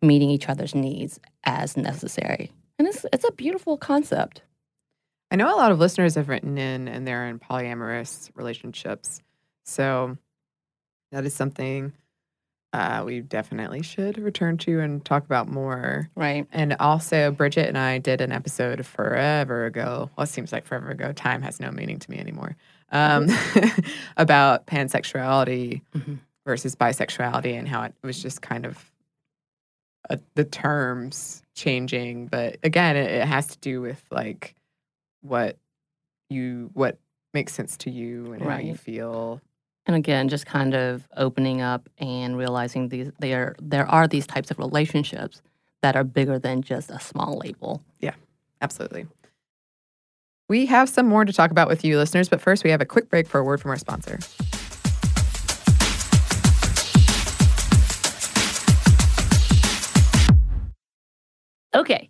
meeting 0.01 0.29
each 0.29 0.49
other's 0.49 0.75
needs 0.75 1.19
as 1.45 1.77
necessary. 1.77 2.51
And 2.77 2.87
it's 2.87 3.05
it's 3.13 3.25
a 3.27 3.31
beautiful 3.31 3.77
concept. 3.77 4.41
I 5.31 5.35
know 5.35 5.53
a 5.53 5.57
lot 5.57 5.71
of 5.71 5.79
listeners 5.79 6.15
have 6.15 6.29
written 6.29 6.57
in 6.57 6.87
and 6.87 7.07
they're 7.07 7.27
in 7.27 7.39
polyamorous 7.39 8.29
relationships. 8.35 9.21
So 9.65 10.17
that 11.11 11.25
is 11.25 11.33
something 11.33 11.93
uh, 12.73 13.03
we 13.05 13.21
definitely 13.21 13.83
should 13.83 14.17
return 14.17 14.57
to 14.57 14.79
and 14.79 15.05
talk 15.05 15.23
about 15.25 15.47
more. 15.47 16.09
Right. 16.15 16.47
And 16.51 16.75
also, 16.79 17.29
Bridget 17.29 17.67
and 17.67 17.77
I 17.77 17.99
did 17.99 18.19
an 18.19 18.31
episode 18.31 18.83
forever 18.83 19.65
ago. 19.65 20.09
Well, 20.17 20.23
it 20.23 20.29
seems 20.29 20.51
like 20.51 20.65
forever 20.65 20.89
ago. 20.89 21.13
Time 21.13 21.43
has 21.43 21.59
no 21.59 21.71
meaning 21.71 21.99
to 21.99 22.11
me 22.11 22.17
anymore. 22.17 22.55
Um, 22.91 23.27
about 24.17 24.65
pansexuality 24.65 25.81
mm-hmm. 25.95 26.15
versus 26.45 26.75
bisexuality 26.75 27.57
and 27.57 27.67
how 27.67 27.83
it 27.83 27.93
was 28.01 28.21
just 28.21 28.41
kind 28.41 28.65
of 28.65 28.91
uh, 30.09 30.17
the 30.33 30.43
terms 30.43 31.43
changing. 31.55 32.27
But 32.27 32.57
again, 32.63 32.95
it, 32.95 33.11
it 33.11 33.27
has 33.27 33.47
to 33.47 33.57
do 33.59 33.81
with 33.81 34.03
like 34.09 34.55
what 35.21 35.57
you, 36.31 36.71
what 36.73 36.97
makes 37.35 37.53
sense 37.53 37.77
to 37.77 37.91
you 37.91 38.33
and 38.33 38.43
right. 38.43 38.55
how 38.55 38.67
you 38.67 38.75
feel 38.75 39.41
and 39.85 39.95
again, 39.95 40.29
just 40.29 40.45
kind 40.45 40.73
of 40.73 41.07
opening 41.17 41.61
up 41.61 41.89
and 41.97 42.37
realizing 42.37 42.89
these 42.89 43.11
there 43.19 43.55
there 43.61 43.85
are 43.87 44.07
these 44.07 44.25
types 44.25 44.49
of 44.51 44.57
relationships 44.57 45.41
that 45.81 45.95
are 45.95 46.03
bigger 46.03 46.39
than 46.39 46.61
just 46.61 46.89
a 46.89 46.99
small 46.99 47.37
label. 47.37 47.81
Yeah, 47.99 48.15
absolutely. 48.61 49.07
We 50.49 50.65
have 50.67 50.89
some 50.89 51.07
more 51.07 51.25
to 51.25 51.33
talk 51.33 51.51
about 51.51 51.67
with 51.67 51.83
you, 51.83 51.97
listeners, 51.97 52.29
but 52.29 52.41
first 52.41 52.63
we 52.63 52.69
have 52.69 52.81
a 52.81 52.85
quick 52.85 53.09
break 53.09 53.27
for 53.27 53.39
a 53.39 53.43
word 53.43 53.61
from 53.61 53.71
our 53.71 53.77
sponsor. 53.77 54.19
Okay, 61.75 62.09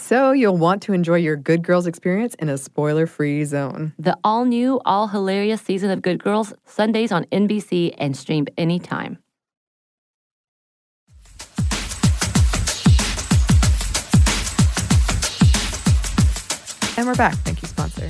So 0.00 0.32
you'll 0.32 0.56
want 0.56 0.80
to 0.82 0.94
enjoy 0.94 1.16
your 1.16 1.36
Good 1.36 1.62
Girls 1.62 1.86
experience 1.86 2.34
in 2.36 2.48
a 2.48 2.56
spoiler 2.56 3.06
free 3.06 3.44
zone. 3.44 3.92
The 3.98 4.16
all 4.24 4.46
new, 4.46 4.80
all 4.86 5.08
hilarious 5.08 5.60
season 5.60 5.90
of 5.90 6.00
Good 6.00 6.22
Girls, 6.22 6.54
Sundays 6.64 7.12
on 7.12 7.24
NBC 7.26 7.94
and 7.98 8.16
stream 8.16 8.46
anytime. 8.56 9.18
And 16.96 17.06
we're 17.06 17.14
back. 17.14 17.34
Thank 17.38 17.60
you, 17.60 17.68
sponsor. 17.68 18.08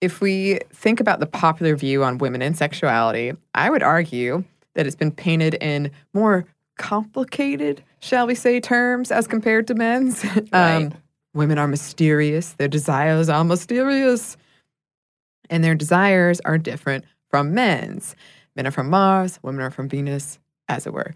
If 0.00 0.20
we 0.20 0.60
think 0.72 1.00
about 1.00 1.18
the 1.18 1.26
popular 1.26 1.74
view 1.74 2.04
on 2.04 2.18
women 2.18 2.40
and 2.40 2.56
sexuality, 2.56 3.32
I 3.52 3.68
would 3.68 3.82
argue 3.82 4.44
that 4.74 4.86
it's 4.86 4.94
been 4.94 5.12
painted 5.12 5.54
in 5.54 5.90
more 6.14 6.46
complicated, 6.78 7.82
shall 8.00 8.26
we 8.26 8.34
say, 8.34 8.60
terms 8.60 9.10
as 9.10 9.26
compared 9.26 9.66
to 9.66 9.74
men's. 9.74 10.24
Right. 10.52 10.90
women 11.34 11.58
are 11.58 11.68
mysterious, 11.68 12.52
their 12.54 12.68
desires 12.68 13.28
are 13.28 13.44
mysterious, 13.44 14.36
and 15.50 15.62
their 15.62 15.74
desires 15.74 16.40
are 16.44 16.56
different 16.56 17.04
from 17.28 17.52
men's. 17.52 18.16
Men 18.56 18.66
are 18.66 18.70
from 18.70 18.88
Mars, 18.90 19.38
women 19.42 19.60
are 19.60 19.70
from 19.70 19.88
Venus, 19.88 20.38
as 20.68 20.86
it 20.86 20.92
were. 20.92 21.14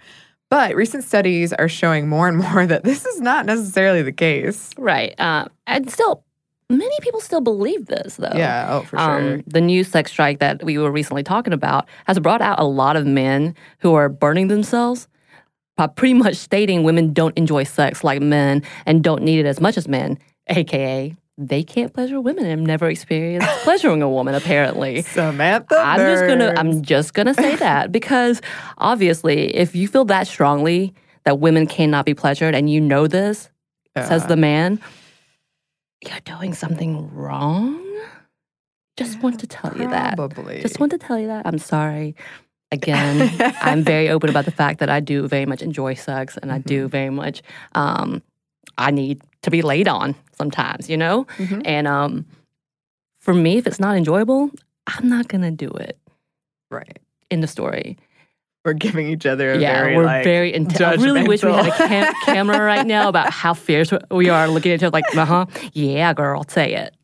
But 0.50 0.76
recent 0.76 1.02
studies 1.02 1.52
are 1.54 1.68
showing 1.68 2.08
more 2.08 2.28
and 2.28 2.36
more 2.52 2.66
that 2.66 2.84
this 2.84 3.06
is 3.06 3.20
not 3.20 3.46
necessarily 3.46 4.02
the 4.02 4.12
case. 4.12 4.70
Right. 4.76 5.18
Uh, 5.18 5.46
and 5.66 5.90
still, 5.90 6.24
many 6.68 6.94
people 7.00 7.20
still 7.20 7.40
believe 7.40 7.86
this, 7.86 8.16
though. 8.16 8.32
Yeah, 8.34 8.66
oh, 8.70 8.82
for 8.82 8.98
sure. 8.98 9.34
Um, 9.34 9.42
the 9.46 9.60
new 9.60 9.82
sex 9.82 10.10
strike 10.10 10.40
that 10.40 10.62
we 10.62 10.78
were 10.78 10.92
recently 10.92 11.22
talking 11.22 11.52
about 11.52 11.88
has 12.06 12.18
brought 12.18 12.42
out 12.42 12.60
a 12.60 12.64
lot 12.64 12.96
of 12.96 13.06
men 13.06 13.54
who 13.78 13.94
are 13.94 14.08
burning 14.08 14.48
themselves 14.48 15.08
by 15.76 15.86
pretty 15.86 16.14
much 16.14 16.36
stating 16.36 16.82
women 16.82 17.12
don't 17.12 17.36
enjoy 17.36 17.64
sex 17.64 18.04
like 18.04 18.20
men 18.20 18.62
and 18.86 19.02
don't 19.02 19.22
need 19.22 19.40
it 19.40 19.46
as 19.46 19.60
much 19.60 19.76
as 19.76 19.88
men, 19.88 20.18
aka 20.48 21.16
they 21.38 21.62
can't 21.62 21.92
pleasure 21.92 22.20
women 22.20 22.44
and 22.44 22.60
have 22.60 22.66
never 22.66 22.88
experienced 22.88 23.48
pleasuring 23.62 24.02
a 24.02 24.08
woman, 24.08 24.34
apparently. 24.34 25.02
Samantha. 25.02 25.76
I'm 25.78 25.98
just 25.98 26.26
gonna 26.26 26.54
I'm 26.56 26.82
just 26.82 27.14
gonna 27.14 27.34
say 27.34 27.56
that 27.56 27.90
because 27.90 28.40
obviously 28.78 29.54
if 29.54 29.74
you 29.74 29.88
feel 29.88 30.04
that 30.06 30.26
strongly 30.26 30.94
that 31.24 31.38
women 31.38 31.66
cannot 31.66 32.04
be 32.04 32.14
pleasured 32.14 32.54
and 32.54 32.68
you 32.68 32.80
know 32.80 33.06
this, 33.06 33.48
says 33.96 34.26
the 34.26 34.34
uh. 34.34 34.36
man, 34.36 34.80
you're 36.06 36.20
doing 36.24 36.54
something 36.54 37.10
wrong. 37.14 37.78
Just 38.96 39.22
want 39.22 39.40
to 39.40 39.46
tell 39.46 39.76
you 39.76 39.88
that. 39.88 40.18
Just 40.60 40.78
want 40.78 40.92
to 40.92 40.98
tell 40.98 41.18
you 41.18 41.28
that. 41.28 41.46
I'm 41.46 41.58
sorry. 41.58 42.14
Again, 42.72 43.30
I'm 43.60 43.84
very 43.84 44.08
open 44.08 44.30
about 44.30 44.46
the 44.46 44.50
fact 44.50 44.80
that 44.80 44.88
I 44.88 44.98
do 45.00 45.28
very 45.28 45.46
much 45.46 45.62
enjoy 45.62 45.94
sex 45.94 46.36
and 46.40 46.50
I 46.50 46.58
Mm-hmm. 46.58 46.68
do 46.68 46.88
very 46.88 47.10
much 47.10 47.42
um 47.74 48.22
I 48.78 48.90
need 48.90 49.20
to 49.42 49.50
be 49.50 49.60
laid 49.62 49.86
on 49.88 50.14
sometimes, 50.38 50.88
you 50.88 50.96
know? 50.96 51.26
Mhm. 51.38 51.62
And 51.64 51.86
um 51.86 52.24
for 53.20 53.34
me, 53.34 53.58
if 53.58 53.66
it's 53.66 53.78
not 53.78 53.94
enjoyable, 53.96 54.50
I'm 54.86 55.08
not 55.08 55.28
gonna 55.28 55.50
do 55.52 55.68
it 55.68 55.96
right. 56.70 56.98
in 57.30 57.40
the 57.40 57.46
story. 57.46 57.98
We're 58.64 58.74
giving 58.74 59.08
each 59.08 59.26
other 59.26 59.52
a 59.52 59.58
yeah, 59.58 59.80
very 59.82 59.96
we're 59.96 60.04
like, 60.06 60.24
very 60.24 60.54
intense. 60.54 60.80
I 60.80 60.94
really 61.04 61.24
wish 61.24 61.42
we 61.44 61.52
had 61.52 61.66
a 61.66 61.72
cam- 61.88 62.14
camera 62.24 62.60
right 62.64 62.86
now 62.86 63.08
about 63.08 63.30
how 63.32 63.54
fierce 63.54 63.92
we 64.10 64.28
are 64.30 64.48
looking 64.48 64.72
at 64.72 64.76
each 64.80 64.84
other 64.84 64.92
like, 64.96 65.16
uh 65.16 65.24
huh, 65.26 65.46
yeah, 65.74 66.14
girl, 66.14 66.44
say 66.48 66.74
it. 66.74 66.94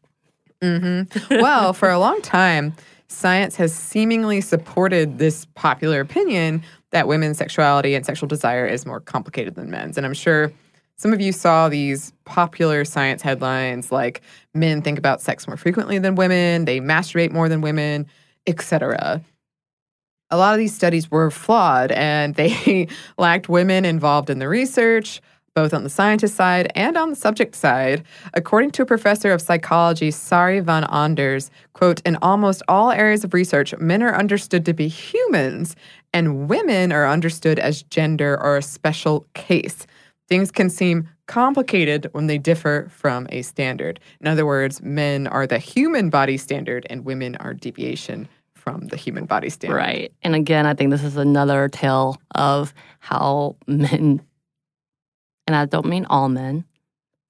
hmm 0.62 1.02
Well, 1.30 1.72
for 1.72 1.90
a 1.90 1.98
long 1.98 2.22
time, 2.22 2.74
science 3.08 3.56
has 3.56 3.74
seemingly 3.74 4.40
supported 4.40 5.18
this 5.18 5.46
popular 5.54 6.00
opinion 6.00 6.62
that 6.90 7.08
women's 7.08 7.38
sexuality 7.38 7.94
and 7.94 8.04
sexual 8.04 8.28
desire 8.28 8.66
is 8.66 8.86
more 8.86 9.00
complicated 9.00 9.54
than 9.54 9.70
men's. 9.70 9.96
And 9.96 10.06
I'm 10.06 10.14
sure 10.14 10.52
some 10.96 11.12
of 11.12 11.20
you 11.20 11.32
saw 11.32 11.68
these 11.68 12.12
popular 12.24 12.84
science 12.84 13.22
headlines 13.22 13.92
like 13.92 14.20
men 14.54 14.82
think 14.82 14.98
about 14.98 15.20
sex 15.20 15.46
more 15.46 15.56
frequently 15.56 15.98
than 15.98 16.16
women, 16.16 16.64
they 16.64 16.80
masturbate 16.80 17.30
more 17.30 17.48
than 17.48 17.60
women, 17.60 18.06
etc. 18.46 19.22
A 20.30 20.36
lot 20.36 20.54
of 20.54 20.58
these 20.58 20.74
studies 20.74 21.10
were 21.10 21.30
flawed 21.30 21.92
and 21.92 22.34
they 22.34 22.88
lacked 23.18 23.48
women 23.48 23.84
involved 23.84 24.28
in 24.28 24.38
the 24.38 24.48
research, 24.48 25.22
both 25.58 25.74
on 25.74 25.82
the 25.82 25.90
scientist 25.90 26.36
side 26.36 26.70
and 26.76 26.96
on 26.96 27.10
the 27.10 27.16
subject 27.16 27.52
side. 27.56 28.04
According 28.32 28.70
to 28.70 28.82
a 28.82 28.86
professor 28.86 29.32
of 29.32 29.42
psychology, 29.42 30.12
Sari 30.12 30.60
van 30.60 30.84
Anders, 30.84 31.50
quote, 31.72 32.00
in 32.06 32.16
almost 32.22 32.62
all 32.68 32.92
areas 32.92 33.24
of 33.24 33.34
research, 33.34 33.76
men 33.78 34.00
are 34.00 34.14
understood 34.14 34.64
to 34.66 34.72
be 34.72 34.86
humans 34.86 35.74
and 36.12 36.48
women 36.48 36.92
are 36.92 37.08
understood 37.08 37.58
as 37.58 37.82
gender 37.82 38.40
or 38.40 38.58
a 38.58 38.62
special 38.62 39.26
case. 39.34 39.84
Things 40.28 40.52
can 40.52 40.70
seem 40.70 41.08
complicated 41.26 42.08
when 42.12 42.28
they 42.28 42.38
differ 42.38 42.86
from 42.88 43.26
a 43.30 43.42
standard. 43.42 43.98
In 44.20 44.28
other 44.28 44.46
words, 44.46 44.80
men 44.80 45.26
are 45.26 45.44
the 45.44 45.58
human 45.58 46.08
body 46.08 46.36
standard 46.36 46.86
and 46.88 47.04
women 47.04 47.34
are 47.40 47.52
deviation 47.52 48.28
from 48.54 48.86
the 48.88 48.96
human 48.96 49.24
body 49.24 49.50
standard. 49.50 49.76
Right. 49.76 50.12
And 50.22 50.36
again, 50.36 50.66
I 50.66 50.74
think 50.74 50.92
this 50.92 51.02
is 51.02 51.16
another 51.16 51.68
tale 51.68 52.16
of 52.36 52.72
how 53.00 53.56
men, 53.66 54.20
and 55.48 55.56
I 55.56 55.64
don't 55.64 55.86
mean 55.86 56.04
all 56.10 56.28
men, 56.28 56.64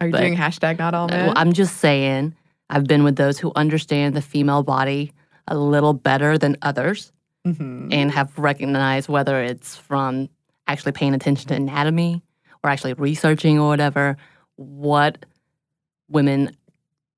Are 0.00 0.06
you 0.06 0.12
But- 0.12 0.20
doing 0.20 0.36
hashtag 0.36 0.78
not 0.78 0.92
all 0.94 1.04
Uh, 1.06 1.16
men? 1.16 1.26
well, 1.26 1.34
I'm 1.36 1.52
just 1.52 1.76
saying, 1.78 2.34
I've 2.70 2.84
been 2.86 3.02
with 3.04 3.16
those 3.16 3.38
who 3.38 3.50
understand 3.56 4.14
the 4.14 4.20
female 4.20 4.62
body 4.62 5.12
a 5.48 5.56
little 5.56 5.92
better 5.94 6.36
than 6.38 6.56
others 6.62 7.12
Mhm. 7.46 7.88
and 7.92 8.10
have 8.12 8.36
recognized 8.38 9.08
whether 9.08 9.42
it's 9.42 9.74
from 9.76 10.28
actually 10.68 10.92
paying 10.92 11.14
attention 11.14 11.48
to 11.48 11.54
anatomy 11.54 12.22
or 12.62 12.70
actually 12.70 12.92
researching 12.94 13.58
or 13.58 13.68
whatever, 13.68 14.16
what 14.56 15.24
women 16.08 16.50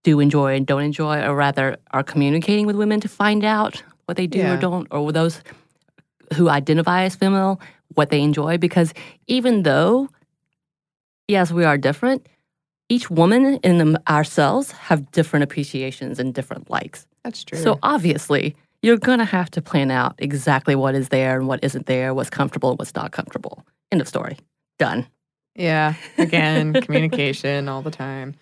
do 0.04 0.20
enjoy 0.20 0.54
and 0.56 0.66
don't 0.66 0.82
enjoy, 0.82 1.20
or 1.22 1.34
rather 1.34 1.76
are 1.90 2.02
communicating 2.02 2.66
with 2.66 2.76
women 2.76 3.00
to 3.00 3.08
find 3.08 3.44
out 3.44 3.82
what 4.06 4.16
they 4.16 4.26
do 4.26 4.38
Yeah. 4.38 4.54
or 4.54 4.56
don't, 4.56 4.86
or 4.90 5.12
those 5.12 5.42
who 6.34 6.48
identify 6.48 7.02
as 7.02 7.14
female, 7.16 7.60
what 7.94 8.08
they 8.10 8.20
enjoy. 8.22 8.56
Because 8.56 8.94
even 9.26 9.64
though, 9.64 10.08
yes, 11.30 11.52
we 11.52 11.64
are 11.64 11.78
different, 11.78 12.26
each 12.88 13.08
woman 13.08 13.56
in 13.62 13.78
them, 13.78 13.96
ourselves 14.08 14.72
have 14.72 15.10
different 15.12 15.44
appreciations 15.44 16.18
and 16.18 16.34
different 16.34 16.68
likes. 16.68 17.06
That's 17.24 17.44
true. 17.44 17.58
So 17.58 17.78
obviously, 17.82 18.56
you're 18.82 18.98
going 18.98 19.20
to 19.20 19.24
have 19.24 19.50
to 19.52 19.62
plan 19.62 19.90
out 19.90 20.14
exactly 20.18 20.74
what 20.74 20.94
is 20.94 21.08
there 21.08 21.38
and 21.38 21.46
what 21.46 21.62
isn't 21.62 21.86
there, 21.86 22.12
what's 22.12 22.30
comfortable 22.30 22.70
and 22.70 22.78
what's 22.78 22.94
not 22.94 23.12
comfortable. 23.12 23.64
End 23.92 24.00
of 24.00 24.08
story. 24.08 24.36
Done. 24.78 25.06
Yeah, 25.54 25.94
again, 26.18 26.72
communication 26.82 27.68
all 27.68 27.82
the 27.82 27.90
time. 27.90 28.34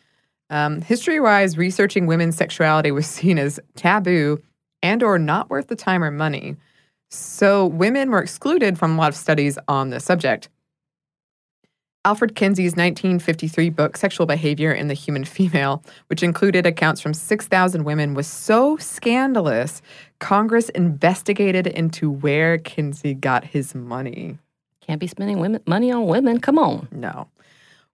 Um, 0.50 0.80
history-wise, 0.80 1.58
researching 1.58 2.06
women's 2.06 2.36
sexuality 2.36 2.90
was 2.90 3.06
seen 3.18 3.38
as 3.38 3.60
taboo 3.76 4.42
and 4.82 5.02
or 5.02 5.18
not 5.18 5.50
worth 5.50 5.66
the 5.66 5.76
time 5.76 6.02
or 6.02 6.10
money. 6.10 6.56
So 7.10 7.66
women 7.66 8.10
were 8.10 8.22
excluded 8.22 8.78
from 8.78 8.94
a 8.94 8.96
lot 8.96 9.08
of 9.08 9.16
studies 9.16 9.58
on 9.66 9.90
the 9.90 10.00
subject. 10.00 10.48
Alfred 12.04 12.34
Kinsey's 12.34 12.72
1953 12.72 13.70
book, 13.70 13.96
Sexual 13.96 14.26
Behavior 14.26 14.72
in 14.72 14.88
the 14.88 14.94
Human 14.94 15.24
Female, 15.24 15.82
which 16.06 16.22
included 16.22 16.64
accounts 16.64 17.00
from 17.00 17.12
6,000 17.12 17.84
women, 17.84 18.14
was 18.14 18.26
so 18.26 18.76
scandalous, 18.76 19.82
Congress 20.20 20.68
investigated 20.70 21.66
into 21.66 22.10
where 22.10 22.58
Kinsey 22.58 23.14
got 23.14 23.44
his 23.44 23.74
money. 23.74 24.38
Can't 24.80 25.00
be 25.00 25.06
spending 25.06 25.38
women, 25.38 25.60
money 25.66 25.92
on 25.92 26.06
women. 26.06 26.40
Come 26.40 26.58
on. 26.58 26.88
No. 26.92 27.28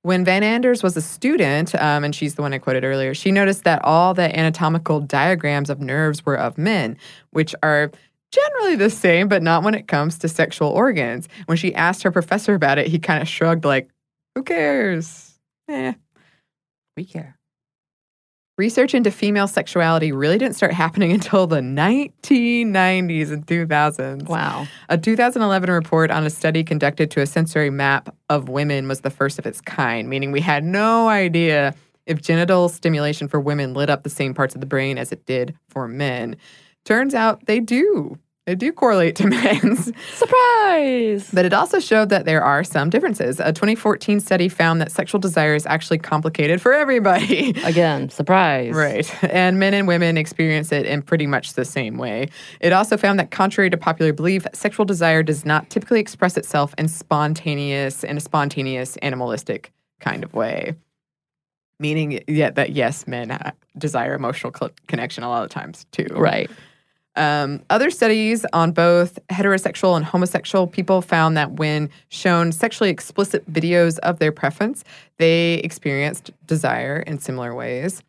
When 0.03 0.25
Van 0.25 0.43
Anders 0.43 0.83
was 0.83 0.97
a 0.97 1.03
student, 1.03 1.75
um, 1.75 2.05
and 2.05 2.15
she's 2.15 2.35
the 2.35 2.43
one 2.43 2.53
I 2.53 2.59
quoted 2.59 2.85
earlier, 2.85 3.15
she 3.15 3.33
noticed 3.33 3.65
that 3.65 3.83
all 3.85 4.13
the 4.13 4.39
anatomical 4.39 5.01
diagrams 5.01 5.71
of 5.71 5.81
nerves 5.81 6.27
were 6.27 6.37
of 6.37 6.59
men, 6.59 6.99
which 7.31 7.55
are 7.63 7.91
generally 8.31 8.77
the 8.77 8.91
same, 8.91 9.29
but 9.29 9.43
not 9.43 9.63
when 9.63 9.75
it 9.75 9.89
comes 9.89 10.19
to 10.19 10.29
sexual 10.29 10.69
organs. 10.69 11.29
When 11.47 11.57
she 11.57 11.75
asked 11.75 12.03
her 12.03 12.11
professor 12.11 12.55
about 12.55 12.79
it, 12.79 12.89
he 12.89 12.99
kind 12.99 13.23
of 13.23 13.29
shrugged, 13.29 13.65
like, 13.65 13.89
who 14.35 14.43
cares? 14.43 15.39
Eh. 15.69 15.95
We 16.97 17.05
care. 17.05 17.37
Research 18.57 18.95
into 18.95 19.11
female 19.11 19.49
sexuality 19.49 20.13
really 20.13 20.39
didn't 20.39 20.55
start 20.55 20.73
happening 20.73 21.11
until 21.19 21.47
the 21.47 21.61
1990s 21.61 23.33
and 23.33 23.45
2000s. 23.47 24.29
Wow. 24.29 24.67
A 24.89 24.97
2011 24.97 25.71
report 25.71 26.11
on 26.11 26.25
a 26.25 26.31
study 26.31 26.63
conducted 26.63 27.11
to 27.13 27.21
a 27.21 27.27
sensory 27.27 27.71
map 27.71 28.15
of 28.31 28.49
women 28.49 28.87
was 28.87 29.01
the 29.01 29.11
first 29.11 29.39
of 29.41 29.47
its 29.47 29.61
kind, 29.61 30.09
meaning 30.09 30.31
we 30.31 30.41
had 30.41 30.63
no 30.63 31.09
idea 31.09 31.75
if 32.07 32.23
genital 32.23 32.69
stimulation 32.69 33.27
for 33.27 33.41
women 33.41 33.75
lit 33.75 33.91
up 33.91 34.05
the 34.05 34.11
same 34.11 34.35
parts 34.35 34.55
of 34.55 34.61
the 34.61 34.67
brain 34.67 34.99
as 34.99 35.11
it 35.11 35.27
did 35.27 35.55
for 35.69 35.89
men. 35.89 36.37
Turns 36.85 37.15
out 37.15 37.47
they 37.47 37.61
do. 37.61 38.19
They 38.47 38.55
do 38.55 38.73
correlate 38.73 39.17
to 39.17 39.27
men's. 39.29 39.91
Surprise. 40.13 41.31
But 41.33 41.47
it 41.47 41.55
also 41.55 41.81
showed 41.81 42.11
that 42.11 42.27
there 42.27 42.43
are 42.43 42.63
some 42.63 42.91
differences. 42.91 43.41
A 43.41 43.53
2014 43.55 44.21
study 44.21 44.51
found 44.51 44.83
that 44.83 44.93
sexual 44.93 45.19
desire 45.19 45.55
is 45.55 45.65
actually 45.65 45.97
complicated 45.99 46.61
for 46.61 46.75
everybody. 46.75 47.51
Again, 47.65 48.11
surprise. 48.11 48.75
Right. 48.75 49.25
And 49.25 49.59
men 49.59 49.73
and 49.73 49.89
women 49.89 50.19
experience 50.19 50.73
it 50.73 50.85
in 50.85 51.01
pretty 51.01 51.27
much 51.27 51.55
the 51.55 51.65
same 51.65 51.97
way. 51.97 52.29
It 52.61 52.75
also 52.75 52.99
found 52.99 53.19
that 53.19 53.31
contrary 53.31 53.71
to 53.71 53.79
popular 53.79 54.13
belief, 54.13 54.47
sexual 54.53 54.85
desire 54.85 55.23
does 55.23 55.47
not 55.47 55.71
typically 55.71 56.01
express 56.01 56.37
itself 56.37 56.75
in 56.77 56.89
spontaneous 56.89 58.05
in 58.05 58.19
a 58.19 58.21
spontaneous 58.21 58.97
animalistic 58.99 59.73
kind 60.01 60.23
of 60.23 60.35
way. 60.35 60.75
meaning 61.81 62.23
yeah, 62.29 62.51
that 62.51 62.73
yes, 62.73 63.07
men 63.07 63.53
desire 63.79 64.15
emotional 64.15 64.53
cl- 64.55 64.71
connection 64.87 65.25
a 65.25 65.29
lot 65.31 65.45
of 65.45 65.51
times 65.51 65.87
too. 65.93 66.07
Right. 66.11 66.51
Um, 67.17 67.63
other 67.71 67.91
studies 67.91 68.45
on 68.53 68.73
both 68.73 69.19
heterosexual 69.29 69.97
and 69.97 70.05
homosexual 70.05 70.67
people 70.67 71.01
found 71.01 71.37
that 71.37 71.53
when 71.53 71.91
shown 72.09 72.51
sexually 72.51 72.91
explicit 72.91 73.51
videos 73.53 73.99
of 74.01 74.19
their 74.19 74.33
preference, 74.33 74.83
they 75.19 75.55
experienced 75.55 76.33
desire 76.47 76.99
in 76.99 77.19
similar 77.19 77.55
ways. 77.55 78.03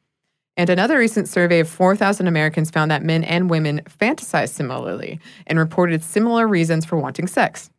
And 0.58 0.70
another 0.70 0.98
recent 0.98 1.28
survey 1.28 1.60
of 1.60 1.70
4,000 1.70 2.28
Americans 2.28 2.72
found 2.72 2.90
that 2.90 3.04
men 3.04 3.24
and 3.26 3.50
women 3.50 3.82
fantasize 4.00 4.50
similarly 4.50 5.20
and 5.48 5.60
reported 5.60 6.04
similar 6.04 6.48
reasons 6.48 6.86
for 6.86 6.98
wanting 6.98 7.28
sex. 7.28 7.70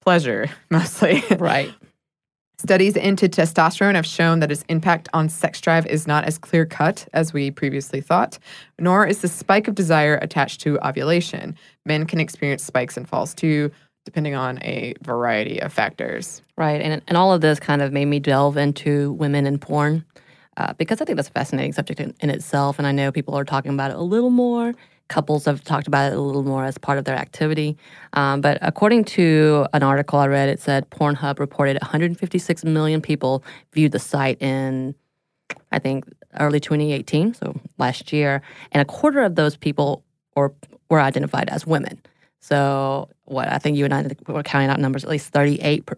Pleasure, 0.00 0.48
mostly. 0.70 1.22
Right. 1.38 1.72
Studies 2.58 2.96
into 2.96 3.28
testosterone 3.28 3.96
have 3.96 4.06
shown 4.06 4.40
that 4.40 4.50
its 4.50 4.64
impact 4.70 5.10
on 5.12 5.28
sex 5.28 5.60
drive 5.60 5.86
is 5.86 6.06
not 6.06 6.24
as 6.24 6.38
clear 6.38 6.64
cut 6.64 7.06
as 7.12 7.34
we 7.34 7.50
previously 7.50 8.00
thought, 8.00 8.38
nor 8.78 9.06
is 9.06 9.20
the 9.20 9.28
spike 9.28 9.68
of 9.68 9.74
desire 9.74 10.18
attached 10.22 10.62
to 10.62 10.78
ovulation. 10.86 11.54
Men 11.84 12.06
can 12.06 12.18
experience 12.18 12.64
spikes 12.64 12.96
and 12.96 13.06
falls 13.06 13.34
too, 13.34 13.70
depending 14.06 14.34
on 14.34 14.58
a 14.62 14.94
variety 15.02 15.60
of 15.60 15.70
factors. 15.70 16.40
Right. 16.56 16.80
And, 16.80 17.02
and 17.06 17.18
all 17.18 17.30
of 17.30 17.42
this 17.42 17.60
kind 17.60 17.82
of 17.82 17.92
made 17.92 18.06
me 18.06 18.20
delve 18.20 18.56
into 18.56 19.12
women 19.12 19.46
in 19.46 19.58
porn 19.58 20.06
uh, 20.56 20.72
because 20.72 21.02
I 21.02 21.04
think 21.04 21.16
that's 21.16 21.28
a 21.28 21.32
fascinating 21.32 21.74
subject 21.74 22.00
in, 22.00 22.14
in 22.20 22.30
itself. 22.30 22.78
And 22.78 22.86
I 22.86 22.92
know 22.92 23.12
people 23.12 23.34
are 23.34 23.44
talking 23.44 23.74
about 23.74 23.90
it 23.90 23.98
a 23.98 24.02
little 24.02 24.30
more 24.30 24.72
couples 25.08 25.44
have 25.44 25.62
talked 25.62 25.86
about 25.86 26.12
it 26.12 26.16
a 26.16 26.20
little 26.20 26.42
more 26.42 26.64
as 26.64 26.78
part 26.78 26.98
of 26.98 27.04
their 27.04 27.16
activity. 27.16 27.76
Um, 28.12 28.40
but 28.40 28.58
according 28.60 29.04
to 29.04 29.66
an 29.72 29.82
article 29.82 30.18
I 30.18 30.26
read, 30.26 30.48
it 30.48 30.60
said 30.60 30.90
Pornhub 30.90 31.38
reported 31.38 31.78
156 31.80 32.64
million 32.64 33.00
people 33.00 33.44
viewed 33.72 33.92
the 33.92 33.98
site 33.98 34.40
in, 34.42 34.94
I 35.72 35.78
think, 35.78 36.04
early 36.38 36.60
2018, 36.60 37.34
so 37.34 37.58
last 37.78 38.12
year, 38.12 38.42
and 38.72 38.82
a 38.82 38.84
quarter 38.84 39.20
of 39.20 39.36
those 39.36 39.56
people 39.56 40.04
or 40.34 40.52
were 40.90 41.00
identified 41.00 41.48
as 41.48 41.66
women. 41.66 42.00
So 42.40 43.08
what 43.24 43.48
I 43.50 43.58
think 43.58 43.76
you 43.76 43.84
and 43.84 43.94
I 43.94 44.06
were 44.28 44.42
counting 44.42 44.70
out 44.70 44.78
numbers, 44.78 45.02
at 45.02 45.10
least 45.10 45.32
38 45.32 45.88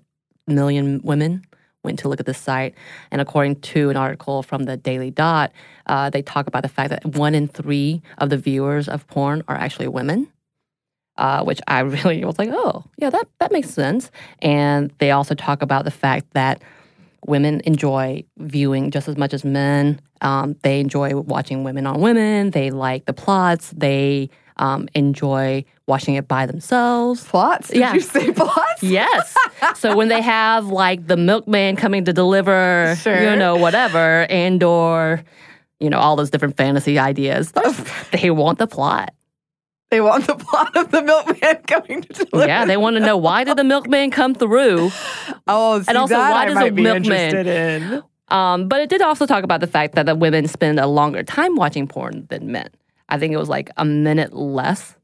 million 0.46 1.00
women 1.02 1.44
went 1.88 1.98
to 2.00 2.08
look 2.08 2.20
at 2.20 2.26
the 2.26 2.34
site. 2.34 2.74
And 3.10 3.20
according 3.20 3.56
to 3.72 3.88
an 3.88 3.96
article 3.96 4.42
from 4.42 4.64
the 4.64 4.76
Daily 4.76 5.10
Dot, 5.10 5.52
uh, 5.86 6.10
they 6.10 6.20
talk 6.20 6.46
about 6.46 6.62
the 6.62 6.68
fact 6.68 6.90
that 6.90 7.04
one 7.06 7.34
in 7.34 7.48
three 7.48 8.02
of 8.18 8.28
the 8.28 8.36
viewers 8.36 8.88
of 8.88 9.06
porn 9.06 9.42
are 9.48 9.56
actually 9.56 9.88
women. 9.88 10.28
Uh, 11.16 11.42
which 11.42 11.60
I 11.66 11.80
really 11.94 12.24
was 12.24 12.38
like, 12.38 12.50
oh, 12.52 12.84
yeah, 12.96 13.10
that, 13.10 13.26
that 13.40 13.50
makes 13.50 13.70
sense. 13.70 14.12
And 14.40 14.92
they 14.98 15.10
also 15.10 15.34
talk 15.34 15.62
about 15.62 15.84
the 15.84 15.90
fact 15.90 16.26
that 16.34 16.62
women 17.26 17.60
enjoy 17.64 18.22
viewing 18.36 18.92
just 18.92 19.08
as 19.08 19.16
much 19.16 19.34
as 19.34 19.44
men. 19.44 20.00
Um, 20.20 20.54
they 20.62 20.78
enjoy 20.78 21.16
watching 21.16 21.64
women 21.64 21.86
on 21.86 22.00
women. 22.00 22.50
They 22.50 22.70
like 22.70 23.06
the 23.06 23.12
plots. 23.12 23.72
They 23.76 24.30
um, 24.58 24.88
enjoy 24.94 25.64
watching 25.86 26.14
it 26.14 26.26
by 26.28 26.46
themselves. 26.46 27.24
Plots? 27.24 27.68
Did 27.68 27.78
Yeah. 27.78 27.94
you 27.94 28.00
say 28.00 28.32
plots? 28.32 28.54
Yes. 28.82 29.34
so 29.76 29.96
when 29.96 30.08
they 30.08 30.20
have 30.22 30.66
like 30.66 31.06
the 31.06 31.16
milkman 31.16 31.76
coming 31.76 32.04
to 32.04 32.12
deliver, 32.12 32.96
Sure. 33.00 33.30
you 33.30 33.36
know, 33.36 33.56
whatever, 33.56 34.26
and 34.30 34.62
or 34.62 35.22
you 35.80 35.90
know 35.90 35.98
all 35.98 36.16
those 36.16 36.30
different 36.30 36.56
fantasy 36.56 36.98
ideas, 36.98 37.52
they 38.12 38.30
want 38.30 38.58
the 38.58 38.66
plot. 38.66 39.14
They 39.90 40.02
want 40.02 40.26
the 40.26 40.34
plot 40.34 40.76
of 40.76 40.90
the 40.90 41.02
milkman 41.02 41.56
coming 41.66 42.02
to 42.02 42.24
deliver. 42.24 42.46
Yeah, 42.46 42.66
they 42.66 42.76
want 42.76 42.96
to 42.96 43.00
know 43.00 43.16
why 43.16 43.44
did 43.44 43.56
the 43.56 43.64
milkman 43.64 44.10
come 44.10 44.34
through. 44.34 44.90
Oh, 45.46 45.80
see, 45.80 45.94
also, 45.94 46.14
why 46.14 46.32
I 46.32 46.44
does 46.44 46.56
a 46.56 46.60
might 46.60 46.74
be 46.74 46.82
milkman- 46.82 47.12
interested 47.12 47.46
in. 47.46 48.02
Um, 48.30 48.68
but 48.68 48.82
it 48.82 48.90
did 48.90 49.00
also 49.00 49.24
talk 49.24 49.44
about 49.44 49.60
the 49.60 49.66
fact 49.66 49.94
that 49.94 50.04
the 50.04 50.14
women 50.14 50.46
spend 50.46 50.78
a 50.78 50.86
longer 50.86 51.22
time 51.22 51.56
watching 51.56 51.88
porn 51.88 52.26
than 52.28 52.52
men. 52.52 52.68
I 53.08 53.18
think 53.18 53.32
it 53.32 53.38
was 53.38 53.48
like 53.48 53.70
a 53.76 53.84
minute 53.84 54.32
less. 54.32 54.94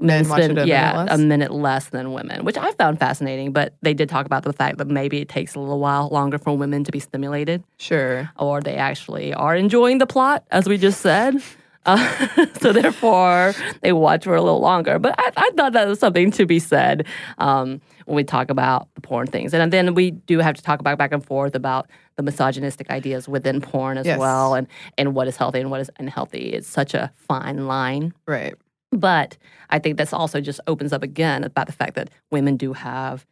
Men 0.00 0.24
spend- 0.24 0.58
a 0.58 0.66
yeah, 0.66 0.92
minute 0.92 1.06
less? 1.06 1.18
a 1.18 1.22
minute 1.22 1.52
less 1.52 1.86
than 1.86 2.12
women, 2.12 2.44
which 2.44 2.56
I 2.56 2.72
found 2.72 2.98
fascinating. 2.98 3.52
But 3.52 3.74
they 3.80 3.94
did 3.94 4.08
talk 4.08 4.26
about 4.26 4.42
the 4.42 4.52
fact 4.52 4.78
that 4.78 4.88
maybe 4.88 5.20
it 5.20 5.28
takes 5.28 5.54
a 5.54 5.60
little 5.60 5.78
while 5.78 6.08
longer 6.08 6.36
for 6.36 6.56
women 6.56 6.82
to 6.84 6.92
be 6.92 6.98
stimulated. 6.98 7.62
Sure. 7.78 8.28
or 8.38 8.60
they 8.60 8.74
actually 8.74 9.32
are 9.34 9.54
enjoying 9.54 9.98
the 9.98 10.06
plot, 10.06 10.44
as 10.50 10.68
we 10.68 10.78
just 10.78 11.00
said. 11.00 11.40
Uh, 11.86 12.46
so 12.60 12.72
therefore, 12.72 13.52
they 13.82 13.92
watch 13.92 14.24
for 14.24 14.34
a 14.34 14.40
little 14.40 14.60
longer. 14.60 14.98
But 14.98 15.14
I, 15.18 15.30
I 15.36 15.50
thought 15.54 15.74
that 15.74 15.86
was 15.86 15.98
something 15.98 16.30
to 16.30 16.46
be 16.46 16.58
said 16.58 17.06
um, 17.36 17.80
when 18.06 18.16
we 18.16 18.24
talk 18.24 18.50
about 18.50 18.88
the 18.94 19.02
porn 19.02 19.26
things, 19.26 19.52
and 19.52 19.70
then 19.70 19.92
we 19.92 20.12
do 20.12 20.38
have 20.38 20.54
to 20.56 20.62
talk 20.62 20.80
about 20.80 20.96
back 20.96 21.12
and 21.12 21.22
forth 21.22 21.54
about 21.54 21.90
the 22.16 22.22
misogynistic 22.22 22.90
ideas 22.90 23.28
within 23.28 23.60
porn 23.60 23.98
as 23.98 24.06
Yes. 24.06 24.18
well, 24.18 24.54
and 24.54 24.66
and 24.98 25.14
what 25.14 25.26
is 25.28 25.36
healthy 25.36 25.60
and 25.60 25.70
what 25.70 25.80
is 25.80 25.90
unhealthy. 25.98 26.52
It's 26.52 26.68
such 26.68 26.94
a 26.94 27.12
fine 27.16 27.66
line. 27.66 28.12
Right. 28.26 28.54
But 28.92 29.36
I 29.70 29.78
think 29.80 29.96
this 29.98 30.12
also 30.12 30.40
just 30.40 30.60
opens 30.68 30.92
up 30.92 31.02
again 31.02 31.42
about 31.44 31.66
the 31.66 31.72
fact 31.72 31.94
that 31.96 32.10
women 32.30 32.56
do 32.56 32.72
have 32.72 33.26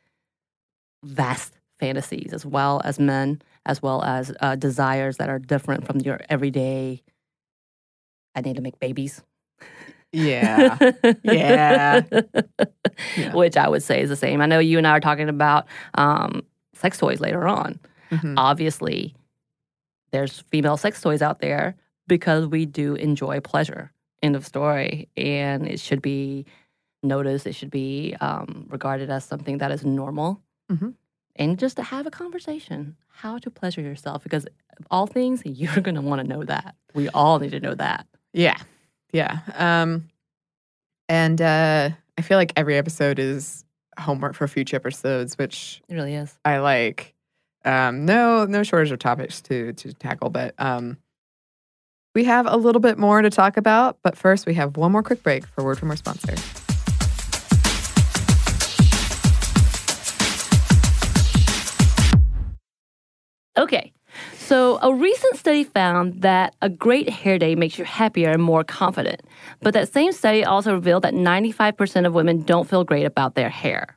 vast 1.04 1.58
fantasies 1.78 2.32
as 2.32 2.44
well 2.46 2.80
as 2.84 2.98
men, 2.98 3.40
as 3.66 3.80
well 3.82 4.02
as 4.02 4.32
uh, 4.40 4.56
desires 4.56 5.16
that 5.18 5.28
are 5.28 5.38
different 5.38 5.84
from 5.86 5.98
your 6.00 6.20
everyday. 6.28 7.02
I 8.34 8.40
need 8.40 8.56
to 8.56 8.62
make 8.62 8.78
babies. 8.80 9.22
Yeah. 10.12 10.76
Yeah. 11.24 12.02
Yeah. 13.16 13.32
Which 13.34 13.56
I 13.56 13.68
would 13.68 13.82
say 13.82 14.02
is 14.02 14.08
the 14.10 14.16
same. 14.16 14.40
I 14.40 14.46
know 14.46 14.58
you 14.58 14.78
and 14.78 14.86
I 14.86 14.90
are 14.90 15.00
talking 15.00 15.28
about 15.28 15.66
um, 15.94 16.42
sex 16.74 16.98
toys 16.98 17.20
later 17.20 17.46
on. 17.46 17.78
Mhm. 18.12 18.34
Obviously, 18.36 19.14
there's 20.10 20.40
female 20.40 20.76
sex 20.76 21.00
toys 21.00 21.22
out 21.22 21.40
there 21.40 21.74
because 22.06 22.46
we 22.46 22.66
do 22.66 22.94
enjoy 22.94 23.40
pleasure. 23.40 23.92
End 24.22 24.36
of 24.36 24.44
story. 24.46 25.08
And 25.16 25.66
it 25.66 25.80
should 25.80 26.02
be 26.02 26.44
noticed, 27.02 27.46
it 27.46 27.54
should 27.54 27.70
be 27.70 28.14
um, 28.20 28.66
regarded 28.70 29.10
as 29.10 29.24
something 29.24 29.58
that 29.58 29.72
is 29.72 29.84
normal. 29.84 30.40
Mhm. 30.70 30.94
And 31.36 31.58
just 31.58 31.76
to 31.76 31.82
have 31.82 32.06
a 32.06 32.10
conversation, 32.10 32.96
how 33.08 33.38
to 33.38 33.50
pleasure 33.50 33.80
yourself, 33.80 34.22
because 34.22 34.46
all 34.90 35.06
things, 35.06 35.42
you're 35.46 35.80
going 35.80 35.94
to 35.94 36.02
want 36.02 36.20
to 36.20 36.28
know 36.28 36.44
that. 36.44 36.74
We 36.94 37.08
all 37.08 37.38
need 37.38 37.52
to 37.52 37.60
know 37.60 37.74
that. 37.74 38.06
Yeah. 38.34 38.58
Yeah. 39.12 39.40
Um, 39.54 40.08
and 41.08 41.40
uh, 41.40 41.90
I 42.18 42.22
feel 42.22 42.38
like 42.38 42.52
every 42.56 42.76
episode 42.76 43.18
is 43.18 43.64
homework 43.98 44.34
for 44.34 44.46
future 44.48 44.76
episodes, 44.76 45.36
which 45.38 45.82
It 45.88 45.94
really 45.94 46.14
is. 46.14 46.38
I 46.44 46.58
like. 46.58 47.14
Um, 47.64 48.04
no, 48.04 48.44
no 48.44 48.62
shortage 48.62 48.90
of 48.90 48.98
topics 48.98 49.40
to 49.42 49.72
to 49.74 49.92
tackle, 49.92 50.30
but 50.30 50.54
um, 50.58 50.98
we 52.14 52.24
have 52.24 52.46
a 52.46 52.56
little 52.56 52.80
bit 52.80 52.98
more 52.98 53.22
to 53.22 53.30
talk 53.30 53.56
about. 53.56 53.98
But 54.02 54.16
first, 54.16 54.46
we 54.46 54.54
have 54.54 54.76
one 54.76 54.92
more 54.92 55.02
quick 55.02 55.22
break 55.22 55.46
for 55.46 55.64
word 55.64 55.78
from 55.78 55.90
our 55.90 55.96
sponsor. 55.96 56.34
Okay. 63.56 63.92
So, 64.36 64.78
a 64.82 64.92
recent 64.92 65.36
study 65.36 65.64
found 65.64 66.22
that 66.22 66.54
a 66.60 66.68
great 66.68 67.08
hair 67.08 67.38
day 67.38 67.54
makes 67.54 67.78
you 67.78 67.84
happier 67.84 68.30
and 68.30 68.42
more 68.42 68.64
confident. 68.64 69.22
But 69.60 69.72
that 69.74 69.90
same 69.92 70.12
study 70.12 70.44
also 70.44 70.74
revealed 70.74 71.04
that 71.04 71.14
95% 71.14 72.06
of 72.06 72.12
women 72.12 72.42
don't 72.42 72.68
feel 72.68 72.84
great 72.84 73.04
about 73.04 73.34
their 73.34 73.48
hair. 73.48 73.96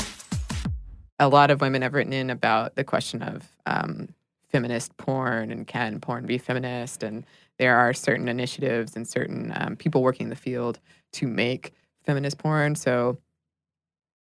A 1.21 1.29
lot 1.29 1.51
of 1.51 1.61
women 1.61 1.83
have 1.83 1.93
written 1.93 2.13
in 2.13 2.31
about 2.31 2.75
the 2.75 2.83
question 2.83 3.21
of 3.21 3.47
um, 3.67 4.09
feminist 4.49 4.97
porn 4.97 5.51
and 5.51 5.67
can 5.67 5.99
porn 5.99 6.25
be 6.25 6.39
feminist? 6.39 7.03
And 7.03 7.27
there 7.59 7.77
are 7.77 7.93
certain 7.93 8.27
initiatives 8.27 8.95
and 8.95 9.07
certain 9.07 9.53
um, 9.55 9.75
people 9.75 10.01
working 10.01 10.25
in 10.25 10.29
the 10.31 10.35
field 10.35 10.79
to 11.13 11.27
make 11.27 11.73
feminist 12.03 12.39
porn. 12.39 12.73
So, 12.73 13.19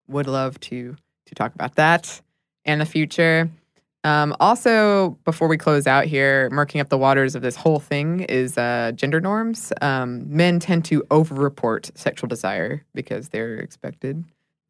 would 0.10 0.28
love 0.28 0.60
to 0.60 0.98
to 1.26 1.36
talk 1.36 1.56
about 1.56 1.76
that 1.76 2.20
and 2.66 2.82
the 2.82 2.86
future. 2.86 3.50
Um, 4.04 4.36
also, 4.42 5.18
before 5.24 5.48
we 5.48 5.58
close 5.58 5.88
out 5.88 6.06
here, 6.06 6.50
murking 6.52 6.82
up 6.82 6.90
the 6.90 6.98
waters 6.98 7.34
of 7.34 7.42
this 7.42 7.56
whole 7.56 7.80
thing 7.80 8.22
is 8.22 8.58
uh, 8.58 8.92
gender 8.94 9.22
norms. 9.22 9.72
Um, 9.82 10.26
men 10.36 10.60
tend 10.60 10.84
to 10.86 11.04
overreport 11.12 11.92
sexual 11.96 12.28
desire 12.28 12.84
because 12.94 13.30
they're 13.30 13.56
expected 13.56 14.26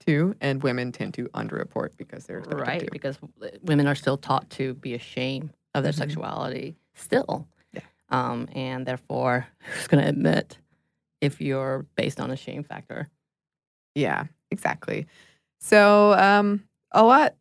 to, 0.10 0.36
and 0.42 0.64
women 0.64 0.92
tend 0.92 1.14
to 1.16 1.26
underreport 1.36 1.96
because 1.98 2.26
they're 2.26 2.40
right? 2.42 2.80
to. 2.82 2.88
Because 2.92 3.18
women 3.62 3.88
are 3.88 3.96
still 3.96 4.18
taught 4.18 4.50
to 4.52 4.74
be 4.76 4.94
ashamed 4.96 5.52
of 5.76 5.84
their 5.84 5.92
Mhm. 5.94 5.98
sexuality, 5.98 6.76
still. 6.96 7.48
Yeah. 7.74 7.82
Um, 8.10 8.48
and 8.54 8.86
therefore, 8.86 9.48
who's 9.60 9.88
going 9.88 10.04
to 10.04 10.10
admit 10.10 10.58
if 11.22 11.40
you're 11.42 11.86
based 11.96 12.20
on 12.20 12.32
a 12.32 12.36
shame 12.36 12.64
factor? 12.64 13.08
Yeah, 13.94 14.26
exactly. 14.52 15.06
So, 15.60 16.14
um, 16.14 16.64
a 16.92 17.04
lot 17.04 17.36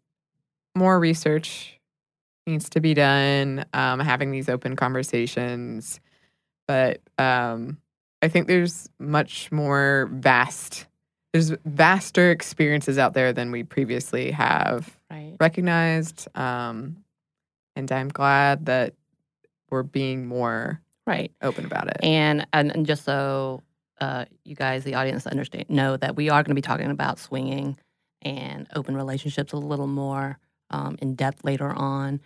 more 0.76 0.98
research 1.00 1.78
needs 2.46 2.68
to 2.70 2.81
be 2.81 2.92
done, 2.94 3.64
um, 3.72 4.00
having 4.00 4.31
these 4.31 4.48
open 4.48 4.76
conversations. 4.76 6.00
But 6.66 7.00
um, 7.18 7.78
I 8.20 8.28
think 8.28 8.46
there's 8.46 8.88
much 8.98 9.50
more 9.52 10.09
vast, 10.12 10.87
there's 11.32 11.50
vaster 11.64 12.30
experiences 12.30 12.98
out 12.98 13.12
there 13.14 13.32
than 13.32 13.50
we 13.50 13.62
previously 13.62 14.30
have 14.30 14.96
Right. 15.10 15.36
recognized. 15.40 16.28
Um, 16.36 17.04
and 17.76 17.90
I'm 17.92 18.08
glad 18.08 18.66
that 18.66 18.94
we're 19.70 19.82
being 19.82 20.26
more 20.26 20.80
Right. 21.06 21.32
open 21.42 21.64
about 21.64 21.88
it. 21.88 21.96
And 22.02 22.46
and, 22.52 22.70
and 22.74 22.86
just 22.86 23.04
so 23.04 23.62
uh, 24.00 24.26
you 24.44 24.54
guys, 24.54 24.84
the 24.84 24.94
audience, 24.94 25.26
understand 25.26 25.68
know 25.68 25.96
that 25.96 26.16
we 26.16 26.30
are 26.30 26.42
going 26.42 26.50
to 26.50 26.54
be 26.54 26.62
talking 26.62 26.90
about 26.90 27.18
swinging 27.18 27.78
and 28.22 28.66
open 28.74 28.96
relationships 28.96 29.52
a 29.52 29.56
little 29.56 29.86
more 29.86 30.38
um, 30.70 30.96
in 31.00 31.14
depth 31.14 31.44
later 31.44 31.68
on. 31.70 32.20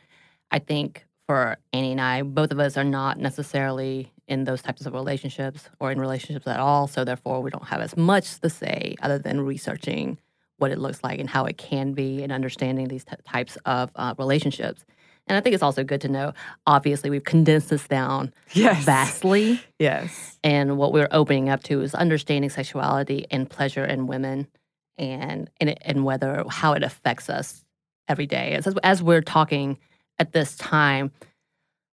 I 0.51 0.59
think 0.59 1.07
for 1.27 1.57
Annie 1.73 1.93
and 1.93 2.01
I, 2.01 2.23
both 2.23 2.51
of 2.51 2.59
us 2.59 2.77
are 2.77 2.85
not 2.85 3.19
necessarily 3.19 4.13
in 4.33 4.45
those 4.45 4.63
types 4.63 4.87
of 4.87 4.95
relationships 4.95 5.69
or 5.79 5.93
in 5.93 6.01
relationships 6.01 6.47
at 6.47 6.59
all. 6.59 6.89
So 6.89 7.05
therefore, 7.05 7.43
we 7.43 7.51
don't 7.51 7.67
have 7.67 7.83
as 7.83 7.97
much 7.97 8.41
to 8.41 8.49
say 8.49 8.97
other 9.03 9.19
than 9.19 9.43
researching 9.43 10.19
what 10.57 10.71
it 10.71 10.79
looks 10.79 11.05
like 11.05 11.21
and 11.21 11.29
how 11.29 11.45
it 11.45 11.59
can 11.59 11.93
be 11.93 12.23
and 12.23 12.33
understanding 12.33 12.89
these 12.89 13.05
t- 13.05 13.15
types 13.29 13.59
of 13.67 13.91
uh, 13.95 14.15
relationships. 14.19 14.85
And 15.27 15.37
I 15.37 15.41
think 15.41 15.55
it's 15.55 15.63
also 15.63 15.85
good 15.85 16.01
to 16.01 16.09
know. 16.09 16.33
Obviously, 16.67 17.11
we've 17.11 17.25
condensed 17.25 17.69
this 17.69 17.87
down 17.87 18.33
yes. 18.55 18.83
vastly. 18.85 19.61
Yes. 19.79 20.39
And 20.43 20.79
what 20.79 20.93
we're 20.93 21.09
opening 21.11 21.51
up 21.51 21.63
to 21.65 21.83
is 21.83 21.95
understanding 21.95 22.49
sexuality 22.51 23.27
and 23.31 23.49
pleasure 23.49 23.85
in 23.85 24.07
women 24.07 24.49
and 24.97 25.51
and, 25.61 25.77
and 25.83 26.05
whether 26.05 26.45
how 26.49 26.73
it 26.73 26.83
affects 26.83 27.29
us 27.29 27.65
every 28.09 28.27
day. 28.27 28.53
As, 28.53 28.75
as 28.83 29.03
we're 29.03 29.23
talking 29.23 29.79
at 30.19 30.33
this 30.33 30.57
time, 30.57 31.13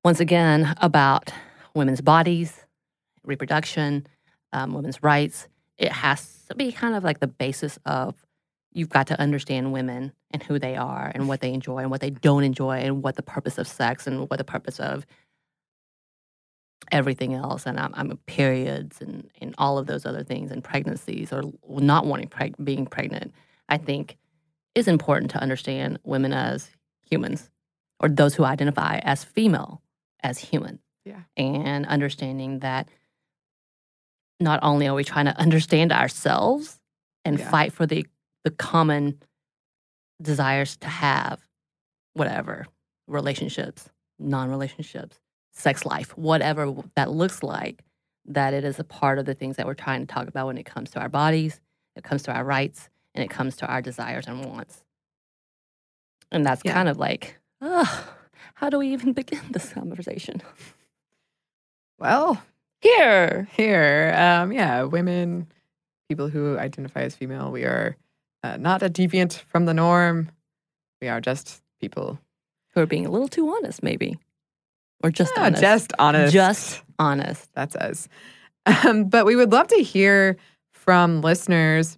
once 0.03 0.19
again, 0.19 0.75
about 0.81 1.31
women's 1.77 2.01
bodies, 2.01 2.65
reproduction, 3.23 4.07
um, 4.53 4.73
women's 4.73 5.01
rights, 5.03 5.47
it 5.77 5.91
has 5.91 6.43
to 6.49 6.55
be 6.55 6.71
kind 6.71 6.95
of 6.95 7.03
like 7.03 7.19
the 7.19 7.27
basis 7.27 7.79
of 7.85 8.15
you've 8.73 8.89
got 8.89 9.07
to 9.07 9.19
understand 9.19 9.71
women 9.71 10.11
and 10.31 10.43
who 10.43 10.59
they 10.59 10.75
are 10.75 11.11
and 11.13 11.27
what 11.27 11.41
they 11.41 11.53
enjoy 11.53 11.79
and 11.79 11.91
what 11.91 12.01
they 12.01 12.09
don't 12.09 12.43
enjoy 12.43 12.79
and 12.79 13.03
what 13.03 13.15
the 13.15 13.23
purpose 13.23 13.57
of 13.57 13.67
sex 13.67 14.07
and 14.07 14.29
what 14.29 14.37
the 14.37 14.43
purpose 14.43 14.79
of 14.79 15.05
everything 16.91 17.33
else. 17.33 17.65
And 17.65 17.79
I'm, 17.79 17.93
I'm 17.95 18.17
periods 18.25 19.01
and, 19.01 19.29
and 19.41 19.55
all 19.57 19.77
of 19.77 19.87
those 19.87 20.05
other 20.05 20.23
things 20.23 20.51
and 20.51 20.63
pregnancies 20.63 21.31
or 21.31 21.43
not 21.67 22.05
wanting 22.05 22.29
preg- 22.29 22.63
being 22.63 22.85
pregnant 22.85 23.33
i 23.69 23.77
think 23.77 24.17
is 24.75 24.87
important 24.87 25.31
to 25.31 25.39
understand 25.39 25.99
women 26.03 26.33
as 26.33 26.69
humans 27.09 27.49
or 27.99 28.09
those 28.09 28.35
who 28.35 28.43
identify 28.43 28.99
as 28.99 29.23
female 29.23 29.81
as 30.21 30.37
human 30.37 30.79
Yeah. 31.07 31.21
and 31.37 31.85
understanding 31.85 32.59
that 32.59 32.89
not 34.39 34.59
only 34.61 34.87
are 34.87 34.93
we 34.95 35.03
trying 35.03 35.25
to 35.25 35.37
understand 35.39 35.91
ourselves 35.91 36.79
and 37.25 37.39
Yeah. 37.39 37.49
fight 37.49 37.73
for 37.73 37.85
the 37.85 38.05
the 38.43 38.51
common 38.51 39.19
desires 40.21 40.77
to 40.77 40.87
have 40.87 41.41
whatever 42.13 42.65
relationships 43.07 43.89
non-relationships 44.19 45.19
sex 45.53 45.85
life, 45.85 46.15
whatever 46.17 46.73
that 46.95 47.11
looks 47.11 47.43
like, 47.43 47.83
that 48.25 48.53
it 48.53 48.63
is 48.63 48.79
a 48.79 48.83
part 48.83 49.19
of 49.19 49.25
the 49.25 49.33
things 49.33 49.57
that 49.57 49.65
we're 49.65 49.73
trying 49.73 50.01
to 50.05 50.07
talk 50.13 50.27
about 50.27 50.47
when 50.47 50.57
it 50.57 50.65
comes 50.65 50.89
to 50.91 50.99
our 50.99 51.09
bodies, 51.09 51.59
it 51.95 52.03
comes 52.03 52.23
to 52.23 52.31
our 52.33 52.43
rights, 52.43 52.89
and 53.15 53.23
it 53.23 53.29
comes 53.29 53.55
to 53.57 53.67
our 53.67 53.81
desires 53.81 54.27
and 54.27 54.45
wants. 54.45 54.83
And 56.31 56.45
that's 56.45 56.61
Yeah. 56.63 56.73
kind 56.73 56.89
of 56.89 56.97
like, 56.97 57.37
ugh, 57.61 58.05
how 58.55 58.69
do 58.69 58.77
we 58.79 58.87
even 58.93 59.13
begin 59.21 59.41
this 59.51 59.73
conversation? 59.73 60.41
Well, 61.99 62.41
Here. 62.81 63.47
here, 63.53 64.13
um, 64.17 64.51
yeah, 64.51 64.83
women, 64.83 65.47
people 66.09 66.29
who 66.29 66.57
identify 66.57 67.01
as 67.01 67.15
female, 67.15 67.51
we 67.51 67.63
are 67.63 67.95
uh, 68.43 68.57
not 68.57 68.83
a 68.83 68.89
deviant 68.89 69.33
from 69.41 69.65
the 69.65 69.73
norm. 69.73 70.29
We 71.01 71.07
are 71.07 71.19
just 71.21 71.61
people. 71.81 72.19
Who 72.73 72.81
are 72.81 72.85
being 72.85 73.05
a 73.05 73.09
little 73.11 73.27
too 73.27 73.49
honest, 73.49 73.81
maybe. 73.81 74.19
Or 75.03 75.09
just 75.11 75.33
Ah, 75.37 75.45
honest. 75.45 75.61
just 75.61 75.93
honest. 75.97 76.33
Just 76.33 76.83
honest. 76.99 77.49
That's 77.53 77.75
us. 77.75 78.07
Um, 78.67 79.05
but 79.05 79.25
we 79.25 79.35
would 79.35 79.51
love 79.51 79.67
to 79.69 79.77
hear 79.81 80.37
from 80.73 81.21
listeners 81.21 81.97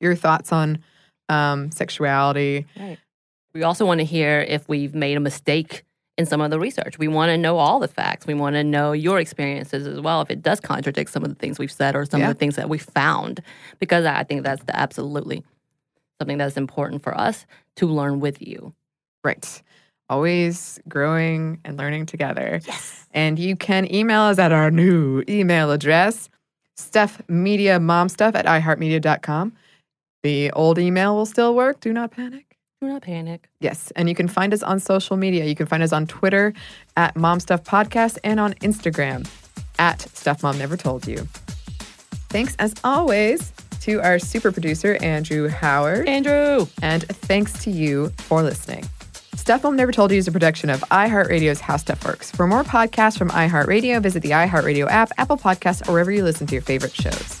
your 0.00 0.14
thoughts 0.14 0.52
on 0.52 0.78
um, 1.28 1.70
sexuality. 1.70 2.66
Right. 2.78 2.98
We 3.54 3.62
also 3.62 3.86
want 3.86 4.00
to 4.00 4.04
hear 4.04 4.40
if 4.40 4.68
we've 4.68 4.94
made 4.94 5.16
a 5.16 5.20
mistake 5.20 5.84
in 6.18 6.24
some 6.26 6.40
of 6.40 6.50
the 6.50 6.58
research. 6.58 6.98
We 6.98 7.08
want 7.08 7.30
to 7.30 7.36
know 7.36 7.58
all 7.58 7.78
the 7.78 7.88
facts. 7.88 8.26
We 8.26 8.34
want 8.34 8.54
to 8.54 8.64
know 8.64 8.92
your 8.92 9.18
experiences 9.20 9.86
as 9.86 10.00
well, 10.00 10.22
if 10.22 10.30
it 10.30 10.42
does 10.42 10.60
contradict 10.60 11.10
some 11.10 11.22
of 11.22 11.28
the 11.28 11.34
things 11.34 11.58
we've 11.58 11.70
said 11.70 11.94
or 11.94 12.06
some 12.06 12.20
Yeah. 12.20 12.30
of 12.30 12.34
the 12.34 12.38
things 12.38 12.56
that 12.56 12.68
we 12.68 12.78
found, 12.78 13.40
because 13.80 14.04
I 14.06 14.24
think 14.24 14.42
that's 14.42 14.64
the 14.64 14.74
absolutely 14.76 15.44
something 16.18 16.38
that's 16.38 16.56
important 16.56 17.02
for 17.02 17.14
us 17.18 17.44
to 17.76 17.86
learn 17.86 18.20
with 18.20 18.40
you. 18.40 18.72
Right. 19.22 19.62
Always 20.08 20.80
growing 20.88 21.60
and 21.64 21.76
learning 21.76 22.06
together. 22.06 22.60
Yes. 22.66 23.06
And 23.12 23.38
you 23.38 23.56
can 23.56 23.92
email 23.92 24.22
us 24.22 24.38
at 24.38 24.52
our 24.52 24.70
new 24.70 25.22
email 25.28 25.70
address, 25.70 26.30
stuffmediamomstuff 26.78 28.34
at 28.34 28.46
iheartmedia.com. 28.46 29.52
The 30.22 30.50
old 30.52 30.78
email 30.78 31.14
will 31.14 31.26
still 31.26 31.54
work. 31.54 31.80
Do 31.80 31.92
not 31.92 32.10
panic. 32.12 32.45
Do 32.82 32.88
not 32.88 33.02
panic. 33.02 33.48
Yes. 33.60 33.90
And 33.96 34.06
you 34.08 34.14
can 34.14 34.28
find 34.28 34.52
us 34.52 34.62
on 34.62 34.80
social 34.80 35.16
media. 35.16 35.46
You 35.46 35.54
can 35.54 35.66
find 35.66 35.82
us 35.82 35.92
on 35.92 36.06
Twitter 36.06 36.52
at 36.96 37.16
Mom 37.16 37.40
Stuff 37.40 37.64
Podcast 37.64 38.18
and 38.22 38.38
on 38.38 38.52
Instagram 38.54 39.26
at 39.78 40.02
Stuff 40.14 40.42
Mom 40.42 40.58
Never 40.58 40.76
Told 40.76 41.06
You. 41.06 41.26
Thanks 42.28 42.54
as 42.58 42.74
always 42.84 43.52
to 43.80 44.02
our 44.02 44.18
super 44.18 44.52
producer, 44.52 44.98
Andrew 45.00 45.48
Howard. 45.48 46.06
Andrew. 46.06 46.66
And 46.82 47.02
thanks 47.04 47.64
to 47.64 47.70
you 47.70 48.10
for 48.18 48.42
listening. 48.42 48.84
Stuff 49.36 49.62
Mom 49.64 49.76
Never 49.76 49.92
Told 49.92 50.10
You 50.10 50.18
is 50.18 50.28
a 50.28 50.32
production 50.32 50.68
of 50.68 50.80
iHeartRadio's 50.90 51.60
How 51.60 51.78
Stuff 51.78 52.04
Works. 52.04 52.30
For 52.30 52.46
more 52.46 52.62
podcasts 52.62 53.16
from 53.16 53.30
iHeartRadio, 53.30 54.02
visit 54.02 54.22
the 54.22 54.32
iHeartRadio 54.32 54.90
app, 54.90 55.12
Apple 55.16 55.38
Podcasts, 55.38 55.88
or 55.88 55.92
wherever 55.92 56.10
you 56.10 56.24
listen 56.24 56.46
to 56.48 56.54
your 56.54 56.62
favorite 56.62 56.94
shows. 56.94 57.40